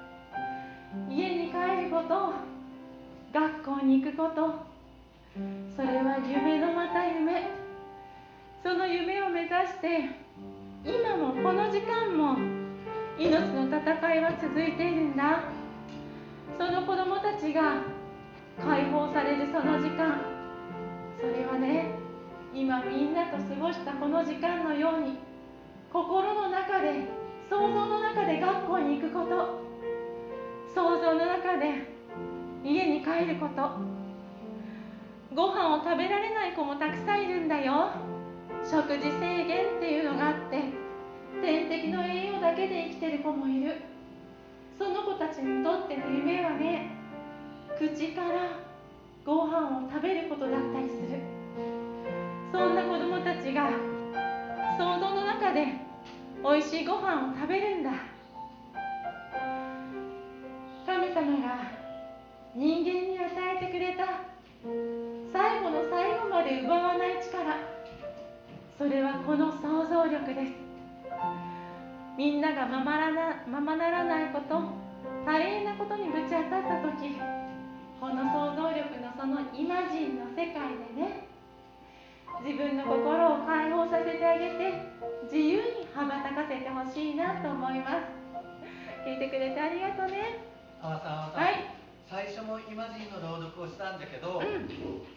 [1.08, 2.34] 家に帰ること
[3.32, 4.72] 学校に行くこと。
[5.74, 7.48] それは夢のまた夢。
[8.62, 10.10] その夢を目指して
[10.84, 12.36] 今もこの時間も
[13.18, 15.44] 命の戦いは続いているんだ。
[16.58, 18.01] その子供たちが
[18.60, 20.20] 解放されるその時間。
[21.20, 21.94] それはね
[22.52, 25.18] 今みんなと過ごしたこの時間のように
[25.92, 27.06] 心の中で
[27.48, 29.62] 想像の中で学校に行くこと。
[30.74, 31.86] 想像の中で
[32.64, 33.70] 家に帰ること。
[35.34, 37.90] ご飯を食べられない子もたくさんいるんだよ。
[38.64, 40.62] 食事制限っていうのがあって
[41.42, 43.76] 点滴の栄養だけで生きてる子もいる。
[44.78, 46.91] その子たちにとっての夢はね
[47.82, 48.62] 口から
[49.26, 51.18] ご飯を食べることだったりする。
[52.52, 53.70] そんな子供たちが
[54.78, 55.66] 想像の中で
[56.44, 57.90] 美味しいご飯を食べるんだ。
[60.86, 61.58] 神様が
[62.54, 63.26] 人間に与
[63.60, 64.06] えてくれた
[65.32, 67.56] 最後の最後まで奪わない力。
[68.78, 70.52] それはこの想像力です。
[72.16, 74.60] みんながままらなままならないこと
[75.26, 77.41] 大変なことにぶち当たった時
[78.02, 81.22] この想像力のそのイマジンの世界でね
[82.42, 84.74] 自分の心を解放させてあげて
[85.30, 89.06] 自由に羽ばたかせてほしいなと思います。
[89.06, 90.42] 聞いてくれてありがとうね。
[90.82, 91.70] はい。
[92.10, 94.66] 最初もイマジンの朗読をしたんだけど、うん、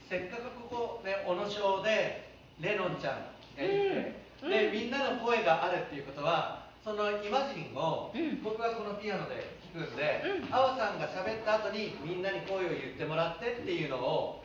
[0.07, 2.29] せっかくここね小野小で
[2.61, 4.13] レノンちゃんがいて、
[4.43, 8.13] うん、で、みんなの声があるっていうことはそのイマジンを
[8.43, 14.43] 僕はこのピアノで弾くんで、あ、う、さんが喋った後にみんなに声を言ってもらってっていうのを、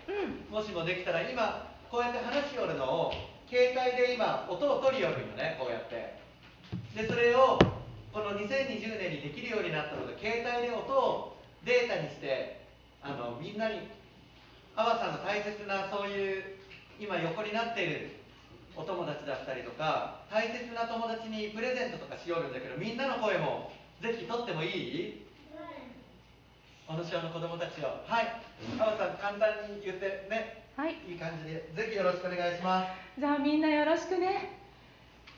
[0.51, 3.13] もしもできたら今こうやって話しよるのを
[3.49, 6.19] 携帯で今音を取りよるよねこうやって。
[6.95, 7.59] でそれを
[8.13, 12.67] この2020年にできるようになったので携帯で音をデータにして
[13.03, 13.87] あのみんなに
[14.77, 16.45] 阿波さんの大切なそういう
[16.99, 18.11] 今横になっている
[18.77, 25.27] お友達だったりとか大切な友達にプレゼントとかしよるんだけどみんなの声もぜひ取ってもいい？
[26.89, 28.03] おのしの子供たちを。
[28.05, 28.41] はい。
[28.79, 30.65] 阿波さん簡単に言ってね。
[30.77, 30.97] はい。
[31.09, 31.71] いい感じで。
[31.77, 33.21] ぜひよろしくお願いします。
[33.21, 34.59] じゃあみんなよろしくね。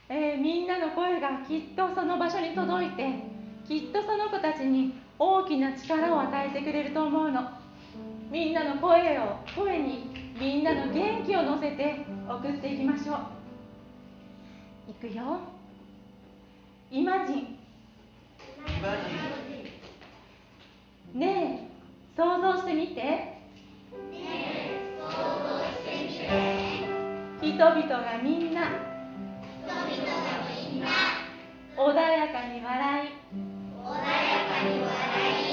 [0.09, 3.07] えー、みんなの声がきっとその場所に届いて
[3.67, 7.51] きっとその子たちに大きな力を与えてくれると思うの。
[8.31, 13.15] みんなの声を声にみんなの元気を乗せて送っていきましょ
[14.89, 14.91] う。
[14.91, 15.41] いくよ。
[16.91, 17.59] イマジン
[18.83, 18.89] ね
[21.17, 21.71] え
[22.17, 22.95] 想像してみて。
[22.95, 23.39] ね
[24.11, 26.27] え想像してみて。
[27.41, 28.63] 人々がみんな。
[31.77, 33.11] 穏やかに笑い。
[33.79, 34.03] 穏や
[34.49, 34.91] かに笑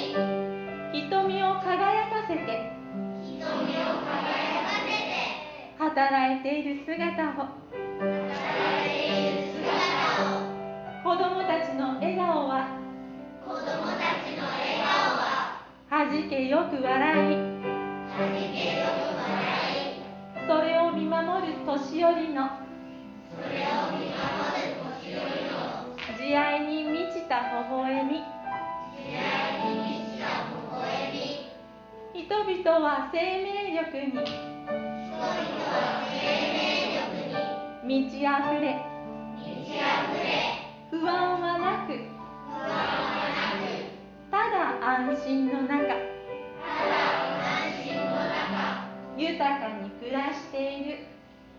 [0.09, 0.97] い。
[1.07, 2.73] 瞳を輝かせて。
[3.21, 4.97] 瞳を輝かせて。
[5.77, 6.97] 働いている姿
[7.29, 7.33] を。
[7.35, 8.05] 働
[8.85, 9.67] いている姿
[10.35, 10.49] を。
[11.03, 12.88] 子供たちの笑顔は
[13.49, 15.65] 子供たちの笑顔は。
[15.89, 16.85] はじけよく笑い。
[16.85, 17.01] は
[18.37, 19.25] じけよく笑
[19.89, 20.05] い。
[20.45, 22.45] それを見守る年寄りの。
[23.33, 24.21] それを見守
[24.53, 25.57] る年寄りの。
[26.15, 28.21] 慈愛に満ちた微笑み。
[28.21, 32.21] 慈愛に満ちた微笑み。
[32.21, 34.13] 人々は生命力に。
[34.13, 35.25] 人々
[35.65, 36.21] は生
[36.53, 37.17] 命力
[37.81, 37.97] に。
[37.97, 38.29] 満ち溢
[38.61, 38.77] れ。
[39.33, 39.81] 満ち溢
[40.21, 40.29] れ。
[40.91, 42.18] 不安はなく不安はなく
[44.29, 45.69] ただ安心の中。
[45.69, 45.95] ただ
[47.39, 48.89] 安心の中。
[49.17, 50.99] 豊かに暮らしている。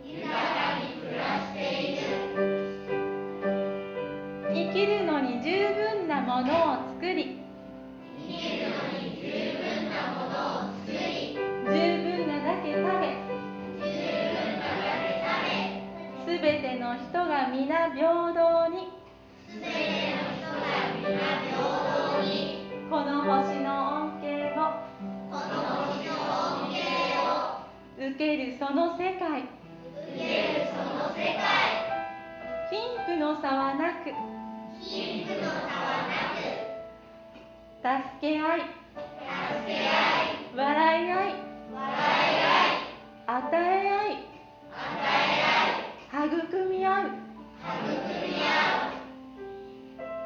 [0.05, 0.36] 豊か
[0.80, 1.59] に暮らして
[1.92, 2.01] いる。
[4.53, 7.38] 生きるのに十分なものを作り。
[8.18, 9.22] 生きるのに十
[9.59, 10.34] 分なもの
[10.70, 11.36] を作り。
[11.36, 13.05] 十分なだけ食べ。
[13.78, 13.88] 十
[14.30, 15.09] 分なだけ
[16.26, 16.36] 食べ。
[16.36, 18.88] すべての人が皆平等に。
[19.48, 20.09] すべて
[28.00, 29.42] 受けるその世界。
[29.42, 29.48] 受
[30.16, 30.24] け
[30.58, 31.44] るその世界。
[32.70, 34.12] 貧富の差はなく。
[34.80, 36.42] 貧富の差はなく。
[37.82, 38.61] 助け合い。
[38.61, 38.72] 助
[39.66, 40.56] け合い。
[40.56, 41.14] 笑い合い。
[41.14, 42.90] 笑い合い。
[43.26, 44.16] 与え合い。
[44.16, 44.36] 与
[45.28, 46.28] え合い。
[46.28, 47.04] 育み合う。
[47.04, 47.14] 育
[48.28, 48.89] み合う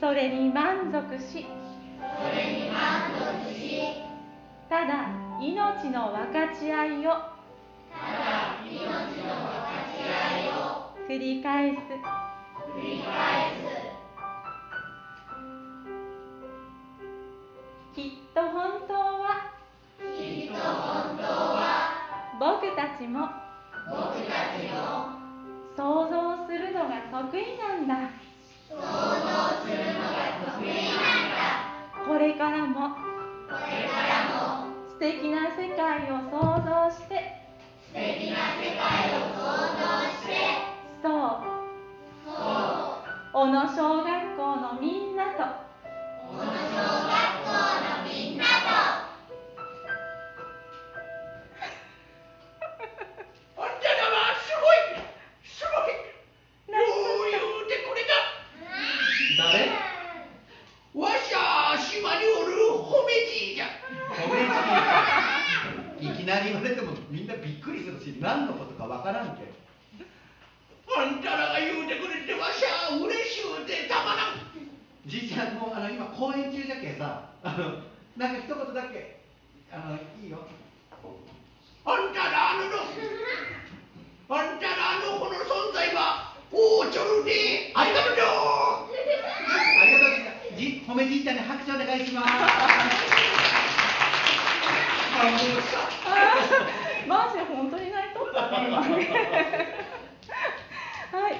[0.00, 1.44] それに満足し
[4.68, 5.08] ただ
[5.40, 7.10] 命の分かち合いを
[11.08, 11.78] 繰り返す。
[17.96, 19.50] きっと本当は
[22.38, 23.28] 僕たちも
[25.76, 28.27] 想像するのが得意なんだ。
[28.68, 32.04] 想像するのが得意なんだ。
[32.06, 32.90] これからも。
[32.90, 33.00] こ
[33.48, 34.68] れからも。
[34.90, 37.48] 素敵な世界を想像して。
[37.88, 38.84] 素敵な世界
[39.16, 39.40] を想
[39.72, 40.36] 像して。
[41.02, 41.48] そう。
[42.26, 42.36] そう
[43.32, 45.38] 小野小学校のみんなと。
[46.28, 49.07] 小野小学校のみんなと。
[66.38, 69.50] いきなり言われてもみんなびっくりするし何のことかわからんけ
[70.96, 74.48] あんたらが言うてくれてわしゃ嬉しゅうてたまらん。
[75.06, 77.82] じいちゃんもうあの今公演中じゃけさあの
[78.16, 79.20] なんか一言だけ
[79.72, 80.46] あのいいよ。
[81.84, 82.76] あんたらあのの
[84.30, 88.24] あんたらあの子の存在はおうちょるでありがとうよ
[89.80, 90.04] ありがと
[90.54, 93.17] うじい褒めじいちゃんに拍手お願いします
[97.06, 98.80] マジで本当に泣いとったね今。
[98.80, 98.86] は
[101.30, 101.32] い、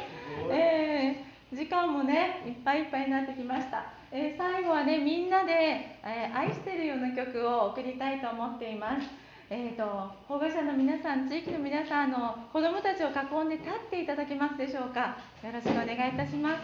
[0.51, 9.09] えー時間もねいっぱいいっぱいになってきました、えー最後はねみんなで、えー愛してるような曲を送りたいと思っています。
[9.51, 9.83] えー、と
[10.29, 13.13] 保護者の皆さん、地域の皆さんの子どもたちを囲
[13.47, 16.61] んで立っていただけますでしょうか、よろしくお願いいたします。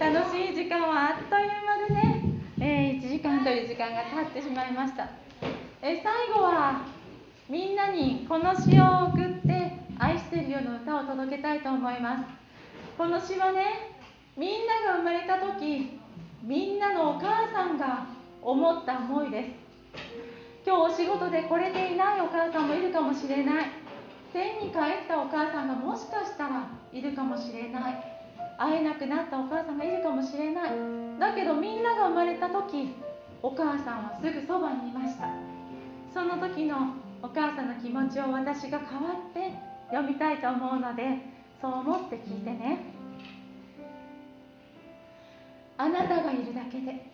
[0.00, 2.22] 楽しい時間はあっという間でね、
[2.60, 5.08] えー1時という時間が経ってしまいました、
[5.82, 6.82] え最後は
[7.50, 12.24] みんなにこの詩を送って愛してるような歌を届けたいと思います。
[12.96, 13.98] この詩はね
[14.36, 15.98] みんなが生まれた時
[16.44, 18.06] みんなのお母さんが
[18.40, 19.48] 思った思いです。
[20.64, 23.66] 今日お仕事で来れていないお母さんもいるかもしれない。
[24.32, 28.04] 天に帰ったお母さんがもしかしたらいるかもしれない。
[28.56, 30.70] 会えなくなったお母さんがいるかもしれない。
[31.18, 32.94] だけどみんなが生まれた時
[33.42, 35.28] お母さんはすぐそばにいました。
[36.14, 39.52] その時のお母さんの気持ちを私が代わって
[39.90, 41.18] 読みたいと思うので
[41.60, 42.78] そう思って聞いてね。
[45.76, 47.10] あなたがいるだけで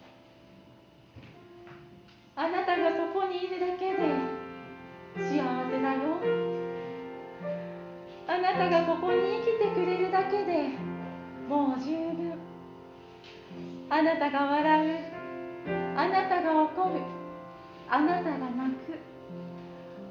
[2.36, 3.96] あなたがそこにいるだけで
[5.16, 6.00] 幸せだよ。
[8.28, 10.68] あなたがここに生きてくれるだけで
[11.48, 12.34] もう十分。
[13.88, 15.07] あなたが笑う。
[16.08, 17.00] なたが怒る。
[17.88, 18.98] あなたが泣く。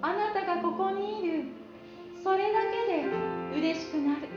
[0.02, 1.43] あなたがここにいる。
[2.24, 4.28] それだけで嬉しくなる。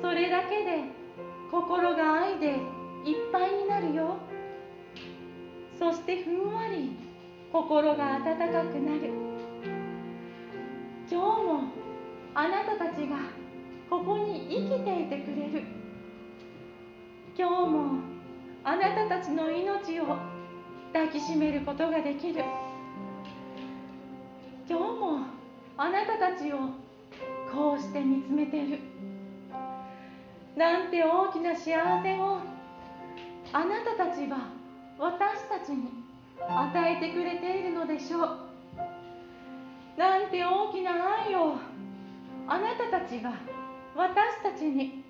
[0.00, 0.84] それだけで
[1.50, 2.46] 心が愛で
[3.04, 4.16] いっぱいになるよ。
[5.78, 6.96] そしてふんわり
[7.52, 9.12] 心が温かくなる。
[11.08, 11.60] 今日も
[12.34, 13.16] あなたたちが
[13.88, 15.62] ここに生きていてくれる。
[17.38, 18.15] 今日も
[18.68, 20.06] あなたたちの命を
[20.92, 22.42] 抱きしめることができる。
[24.68, 25.20] 今日も
[25.76, 26.58] あなたたちを
[27.54, 28.80] こうして見つめてる。
[30.56, 32.38] なんて大きな幸せを
[33.52, 34.48] あなたたちは
[34.98, 35.86] 私たちに
[36.40, 38.38] 与えてくれているのでしょう。
[39.96, 40.90] なんて大きな
[41.24, 41.54] 愛を
[42.48, 43.32] あなたたちが
[43.94, 45.04] 私たちに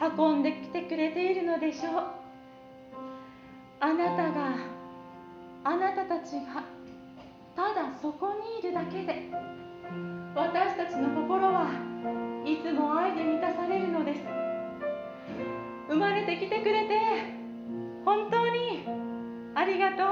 [0.00, 2.21] 運んできてくれているのでしょう。
[3.84, 4.54] あなたが
[5.64, 6.62] あなたたちが
[7.56, 9.28] ただそこにいるだけで
[10.36, 11.68] 私たちの心は
[12.46, 14.20] いつも愛で満たされるのです。
[15.88, 16.94] 生まれてきてくれて
[18.04, 18.86] 本当に
[19.56, 20.04] ありがと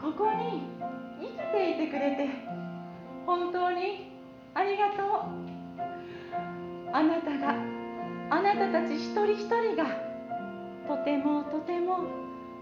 [0.00, 0.10] う。
[0.10, 0.62] ここに
[1.20, 2.30] 生きていてくれて
[3.26, 4.10] 本当に
[4.54, 5.06] ありがとう。
[6.94, 7.54] あなたが
[8.30, 10.13] あなたたち一人一人が
[10.86, 12.04] とてもとても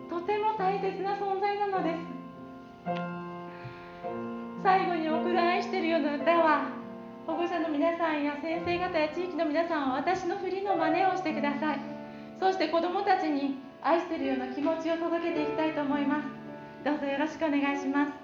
[0.09, 1.99] とても大切な存在なのです。
[4.62, 6.70] 最後にお蔵愛してるような歌は
[7.27, 11.81] 保護者の皆さんや先生方や地域の皆さんは私の振りの真似をしてください。
[12.39, 16.29] そして子どもたちに愛してるような気持ちを届けていきたいと思います。
[16.85, 18.22] どうぞよろしくお願いします。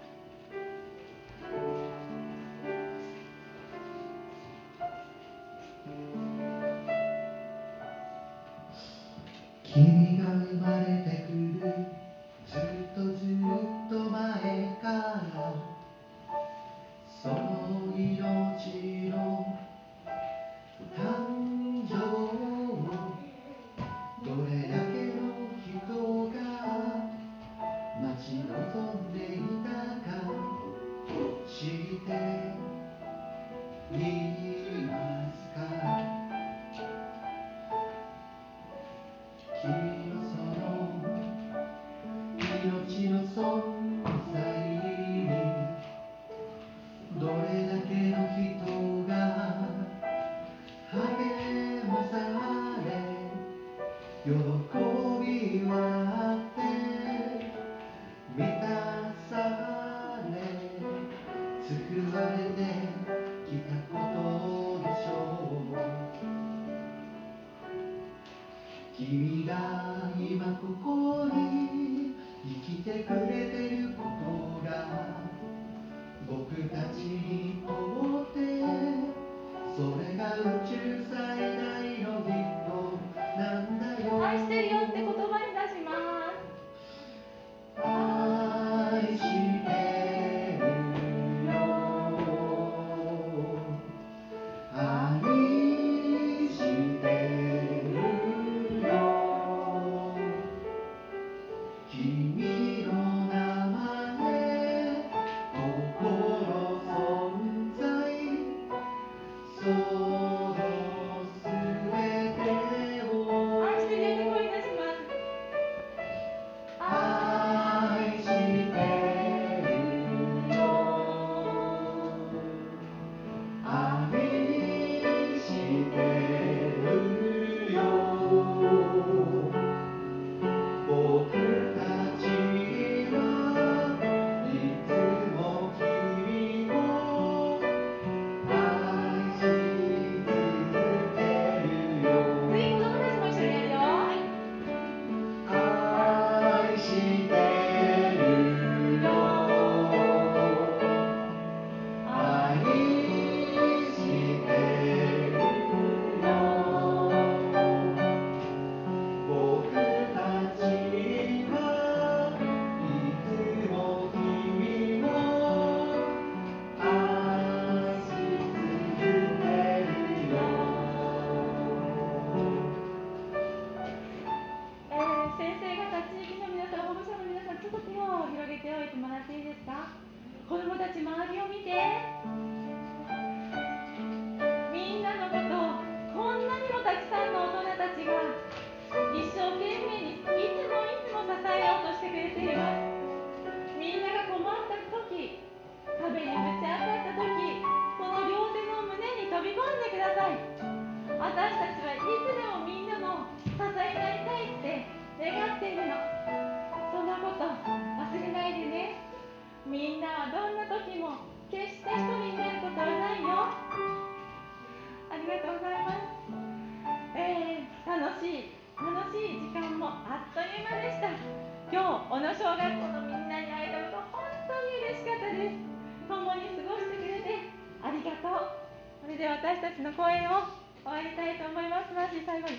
[222.19, 225.63] この小学校のみんなに会えたこと本当に嬉しかったです。
[226.11, 227.47] 共に過ごしてくれて
[227.81, 228.59] ありがとう。
[229.07, 230.51] それで私たちの講演を
[230.83, 231.95] 終わりたいと思います。
[231.95, 232.59] マー最後に。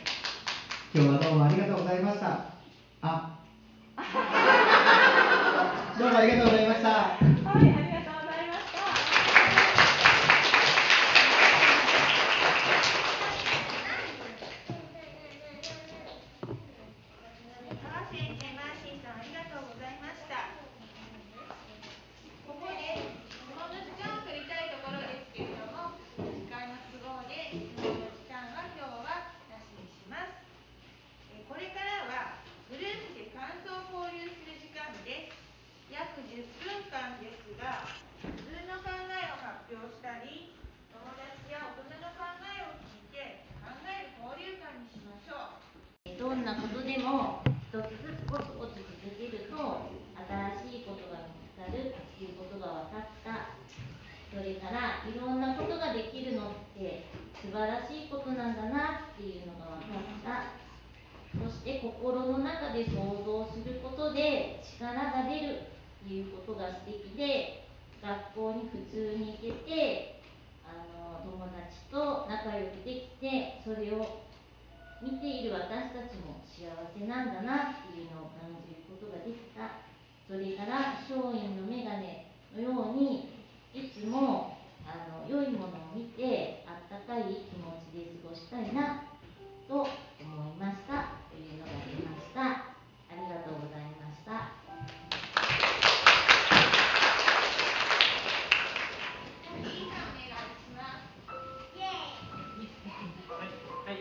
[0.96, 2.56] 今日はどうもありがとうございました。
[3.02, 3.36] あ
[6.00, 7.39] どうもありがとうございました。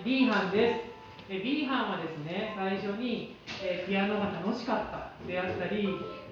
[0.05, 0.75] B 班で
[1.29, 1.33] す。
[1.33, 5.89] え B 班はですね、最初に、えピアノが楽しかったであったり、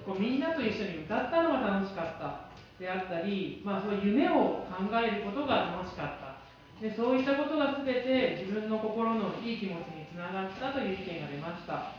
[0.07, 2.47] こうみんなと一緒に歌ったのが楽しかった
[2.79, 6.39] であったり、まあ、そういう夢を考えることが楽しかった
[6.79, 11.91] でそういったことが全て自分の心のいい気持ちにつながったという意見が出ました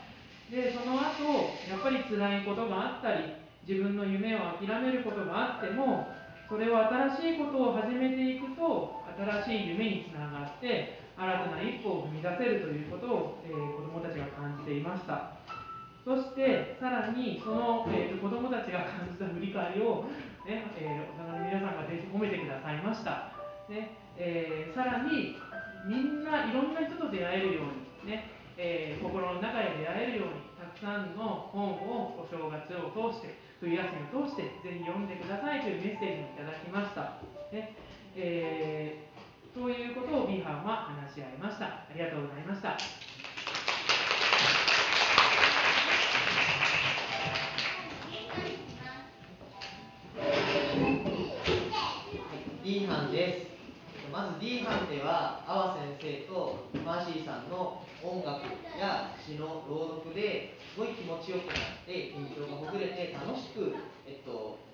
[0.49, 3.37] でその後やっぱり辛いことがあったり
[3.69, 6.09] 自分の夢を諦めることがあっても
[6.49, 9.05] それを新しいことを始めていくと
[9.45, 15.35] 新しい夢につながって新たな一歩を踏み出せるということを、えー、子どもたちが感じていました。
[16.09, 20.09] そしてさらにその、えー、子どもたちが感じた振り返りを、
[20.49, 23.37] ねえー、大人の皆さんがぜひ褒めてくださいました、
[23.69, 25.37] ねえー、さらに
[25.85, 37.21] みんないろんな人と出会えるように、ねえ、心の中で出会えるようにたくさんの本をお正月を通して冬休みを通してぜひ読んでくださいというメッセージもいただきました、
[37.53, 37.77] ね
[38.17, 39.08] え、
[39.59, 41.67] そういうことを B 班は話し合いました。
[41.67, 42.79] ありがとうございました。
[52.63, 53.49] D 班です。
[54.13, 58.47] まず D 班では阿波先生とマーシーさんの音楽
[58.79, 63.75] や詩の朗読ですごい気持ちよくなって緊張がほぐれて楽しく、
[64.07, 64.68] えっと、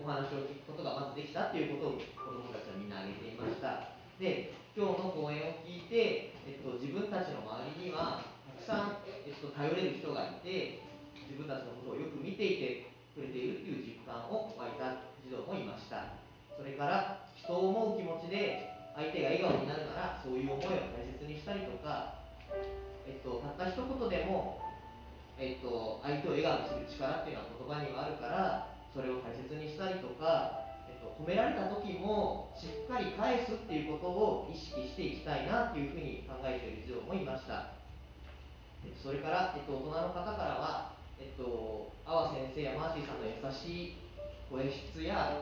[0.00, 3.92] お話を聞くことがまずできたっていうことを子どもたちはみんな挙げていました。
[4.16, 10.80] で今日の講演を聞いて、えっと、自分たちの周りにはたくさん、えっと、頼れる人がいて
[11.28, 16.16] 自分たちのことをよく見ていてくれているという実感を湧いた児童もいました。
[16.56, 22.20] それから人を思う気持ちで相手が笑顔になるならそういう思いを大切にしたりとか、
[23.08, 24.60] えっと、たった一言でも、
[25.38, 37.78] えっと、相手を笑顔にする力っていうのは言葉にはあるからそれを大切にしたりとか、えっと、褒められた時もしっかり返すっていうことを意識していきたいなっていうふうに考えている児童もいました、
[39.02, 44.10] それから、えっと、大人の方からは、えっと、阿波先生やマーシーさんの優しい
[44.50, 45.38] 声質や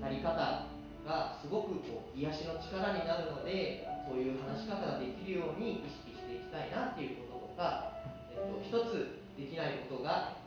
[0.00, 0.68] 語り方
[1.06, 7.96] がすごくこう癒しの力になるのでそういう話し方ができるように意識していきたいなっていうこととか、
[8.30, 10.39] えっと、一つできないことが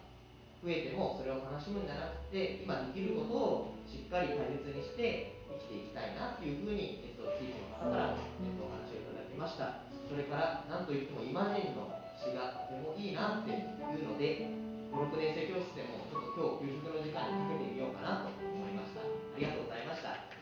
[0.64, 14.48] 増えてもそれを楽しむんじゃなくて今できることをしっかり大切にして生きていきたいなっていうふうに、えっと、地域の方から、えっと、お話をいただきましたそれから何といってもイマジンの詩がとてもいいなっていうので
[14.88, 19.06] 56年生教室でもちょっと今日給食の時間にかけてみようかなと思いましたあ
[19.36, 20.33] りがとうございました。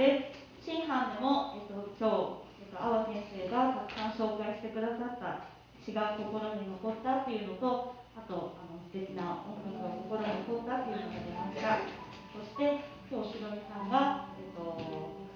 [0.00, 0.32] で
[0.64, 2.08] 新藩でも、えっと、今
[2.56, 5.44] 日、えっと、阿波先生がたくさん紹介してくださった
[5.76, 11.84] 詩が心に残ったっていうのとあとあの素敵な音楽が心に残ったっていうのが出ました
[12.32, 12.80] そして
[13.12, 14.72] 今日しろみさんがえっと、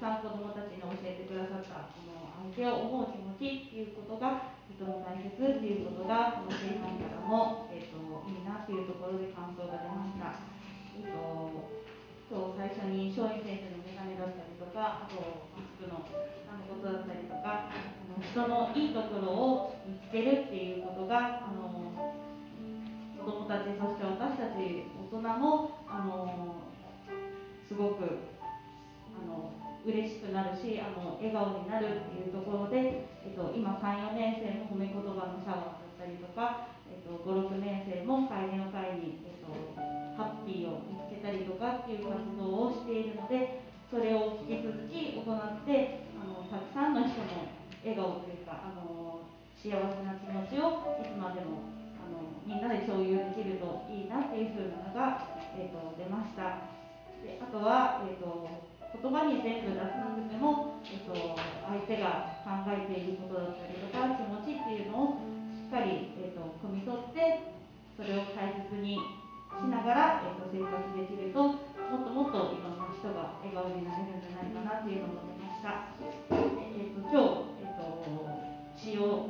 [0.00, 8.00] たくさん子どもたちに教えてくださったこの相手を思う気持ちっていうことがとても大切っていうことがこの前半からも、えーと、
[8.32, 10.40] いいなっていうところで感想が出ました。
[10.96, 11.68] えーと、
[12.32, 15.16] 今日最初に松陰先生の眼鏡だったりとかあと
[15.56, 16.04] マスクの
[16.44, 21.72] あのことだったりとかあの人のいいところを見つけるっていうことがあの
[23.16, 26.60] 子どもたちそして私たち大人もあの
[27.64, 28.28] すごく
[29.16, 29.50] あの
[29.88, 39.48] 嬉しくなるしあの笑顔になるっていうところで、えっと、今34年生も褒め言葉のシャワーだったりとか、えっと、56年生も帰りの会に、えっと、
[40.20, 43.63] ハッピーを見つけたりとかっていう活動をしているので
[43.94, 47.46] それを引き続き行ってあのたくさんの人の
[47.78, 49.22] 笑顔というかあの
[49.54, 51.62] 幸せな気持ちをいつまでも
[52.02, 55.22] あのみんなで共有できるといいなっていうふうなのが、
[55.54, 56.74] えー、と出ました。
[57.22, 58.42] であとは、えー、と
[58.98, 65.22] 言葉に全部出さなくても、えー、と相手が考えていることだったりとか気持ちっていうのを
[65.54, 67.46] しっかり、えー、と汲み取って
[67.94, 71.62] それを大切にしながら、えー、と生活できると
[71.94, 75.92] もっともっといろんな人が笑顔になれるんじゃないかなっていうのを思いました。
[76.32, 78.00] えー、と今日、えー、と
[78.72, 79.28] 詩を、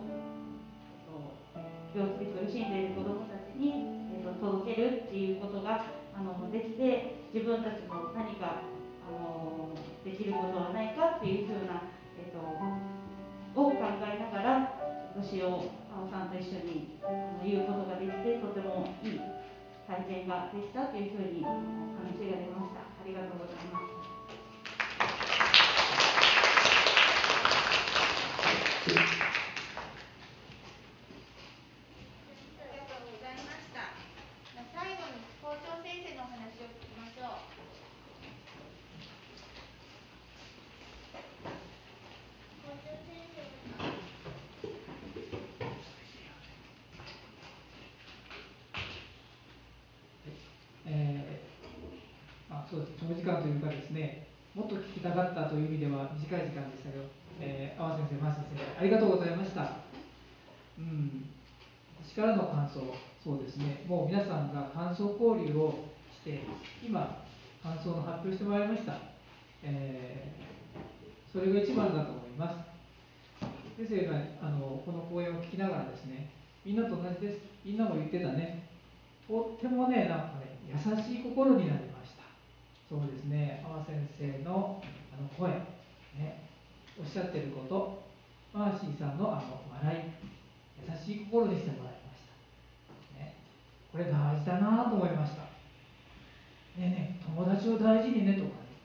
[0.95, 9.75] えー、と病気で苦しんでいる子どもたちに、えー、と届けるっていうことがあのできて自分たちも何かあの
[10.07, 11.83] できることはないかっていうふうな、
[12.15, 12.39] えー、と
[13.59, 14.71] を考えながら
[15.19, 19.21] 詩を青さんと一緒にあの言うことができてとてもいい
[19.91, 21.51] 体験ができたというふうに話
[22.31, 22.84] が出ました。
[23.05, 23.85] ありがとうございます。
[34.73, 37.45] 最後に校長先生のお話を聞きましょう。
[42.65, 43.13] 校長先
[50.87, 51.45] えー
[52.51, 57.05] まあ、そうです長時間というかですねもっと聞きたかったという意味では短い時間でしたけど、
[57.41, 59.83] えー、阿波先生、マーシー先生ありがとうございました。
[60.79, 61.27] うん
[62.07, 62.81] 私からの感想、
[63.23, 66.45] そうですね、もう皆さんが感想交流をして、
[66.87, 67.25] 今、
[67.63, 68.95] 感想の発表してもらいました。
[69.65, 72.75] えー、それが一番だと思います。
[73.77, 76.31] 先生があのこの講演を聞きながらですね、
[76.65, 78.69] みんなと同じです、みんなも言ってたね、
[79.27, 81.94] とってもね、なんかね、優しい心になりました。
[82.89, 84.81] そうですね、阿波先生の
[85.11, 85.51] あの声、
[86.21, 86.45] ね、
[87.01, 88.05] おっしゃってること、
[88.53, 90.13] マーシーさんのあの笑い、
[90.79, 93.19] 優しい心にしてもらいました。
[93.19, 93.35] ね、
[93.91, 95.43] これ大事だなと思いました。
[96.77, 98.77] ねえねえ、友達を大事にねとかね、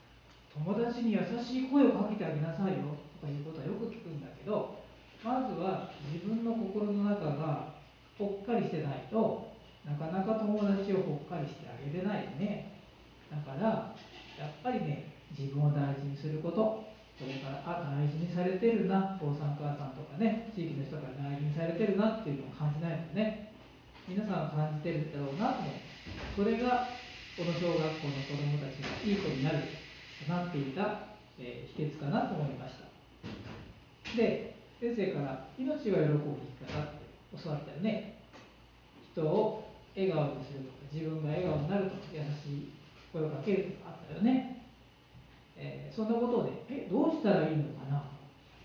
[0.53, 2.95] 友達に優しい声をかけてあげなさいよ。
[3.19, 4.79] とかいうことはよく聞くんだけど、
[5.23, 7.75] まずは自分の心の中が
[8.17, 9.51] ぽっかりしてないと
[9.85, 12.68] なかなか友達をぽっかりしてあげれないよね。
[13.29, 13.95] だから
[14.37, 16.83] やっぱりね自分を大事にすること
[17.17, 23.49] それからあ大事にされてるなお父さん母さんとかね地域の人が大事にされてるなっていうのを感じないとね。
[24.09, 25.77] 皆さん感じてるだろうなと思う
[26.33, 26.89] それが
[27.37, 29.61] この小学校の子どもたちがいい子になる
[30.25, 32.89] となっていた、えー、秘訣かなと思いました。
[34.17, 37.05] で先生から「命が喜ぶ生き方」って
[37.37, 38.17] 教わったよね。
[39.13, 42.78] 人を笑顔にするとか自分が笑顔になるとか優しい
[43.11, 44.63] 声をかけるとかあったよね、
[45.57, 48.03] えー、そんなことでえどうしたらいいのかな？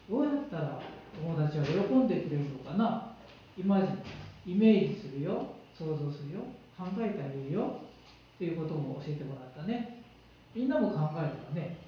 [0.08, 0.80] どうやったら
[1.16, 3.14] 友達は喜んでくれるのかな？
[3.56, 5.46] イマジンイメージするよ。
[5.78, 6.40] 想像するよ。
[6.76, 7.80] 考えてあげるよ。
[8.36, 10.02] っていうことも教えてもらったね。
[10.54, 11.78] みんなも考えるばね。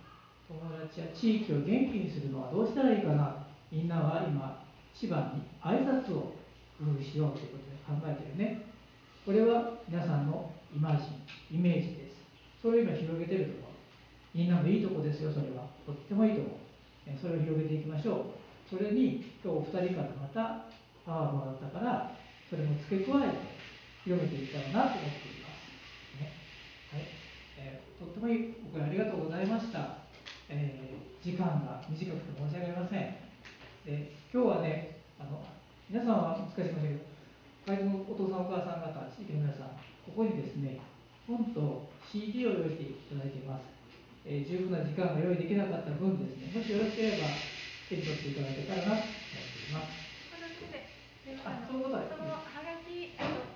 [0.49, 3.47] 友達や地域を元気にするのはどうしたらいいかな？
[3.71, 6.33] みんなは今千葉に挨拶を
[6.79, 8.63] 工夫しようということで考えてるね。
[9.27, 11.03] これは皆さんのイマジ
[11.55, 12.06] ンイメージです。
[12.67, 13.71] それを今広げてると思う
[14.35, 15.71] みんなもいいとこですよそれは。
[15.87, 18.67] とってもいいと思うそれを広げていきましょう。
[18.67, 20.67] それに今日お二人からまた
[21.07, 22.11] パワーもらったから
[22.51, 23.39] それも付け加えて
[24.03, 26.35] 広めていきたいなと思っています、ね。
[26.91, 27.07] はい。
[27.63, 30.03] えー、とってもいいお声ありがとうございました、
[30.51, 32.99] えー、時間が短くて申し訳ありません。
[33.87, 35.39] で今日はねあの
[35.87, 37.17] 皆さんは難しいかもしれないけど
[37.67, 39.75] 会のお父さんお母さん方、地域の皆さん、
[40.07, 40.79] ここにですね、
[41.27, 43.67] 本と CD を用意していただいています。
[44.23, 47.31] えー、十分な時間が用意できなかった分ですね、もしよろしければ
[47.87, 50.07] 手に取っていただけたらなと思っています。
[51.47, 52.19] あ、そういうことです、ね。
[52.19, 53.51] そのはがき、あの、お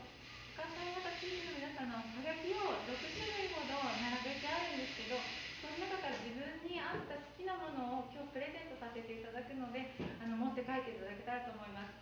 [0.54, 5.18] 母さん方地域の皆さんのはがきを6種類ほど並べてあるんですけど、
[5.62, 11.99] その中から自分に合った好きなものを今日プレゼントさせていただくので、あの持って帰っていただけたらと思います。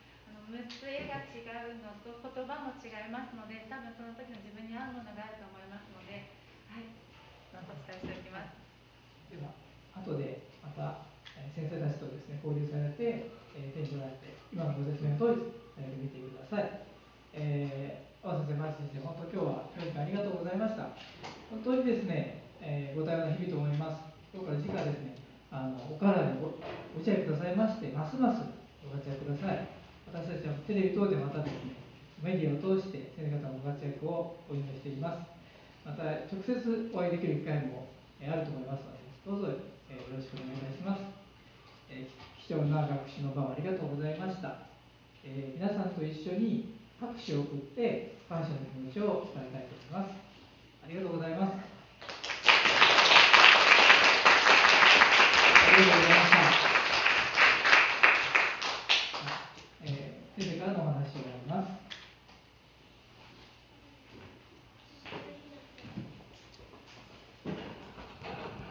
[0.49, 6.33] 6つ絵が違うのと言葉も違いますので多分その時の自分に合うものがあると思いますので
[6.73, 6.89] はい
[7.53, 8.57] お伝えしておきます
[9.29, 9.53] では
[10.01, 11.05] 後でまた
[11.53, 16.89] 先生たちとですね交流されて、えー、手に取られて今のご説明の通りされてみてください
[17.35, 20.91] えー、先生、マ先生、本当今日は教育ありがとうございました。
[21.51, 24.03] 本当にですね、えー、ご対応の日々と思います。
[24.35, 25.17] 今日から次回ですね、
[25.51, 28.43] あのお体にごご自愛くださいまして、ますます
[28.83, 29.78] ご活躍ください。
[30.09, 31.77] 私たちはテレビ等でまたですね、
[32.23, 35.21] メディアを通して先生方のご活躍をお祈りしています。
[35.85, 36.57] また、直接
[36.93, 37.93] お会いできる機会も
[38.25, 39.61] あると思いますので、どうぞよ
[40.09, 41.05] ろしくお願いいたします。
[42.49, 44.67] 貴重な学習の場をありがとうございました。
[45.25, 50.17] 皆さんと一緒に拍手を送って感謝の気持ちを伝えたいと思います。
[50.85, 51.53] ありがとうございます。
[55.69, 56.38] ありがとうございました。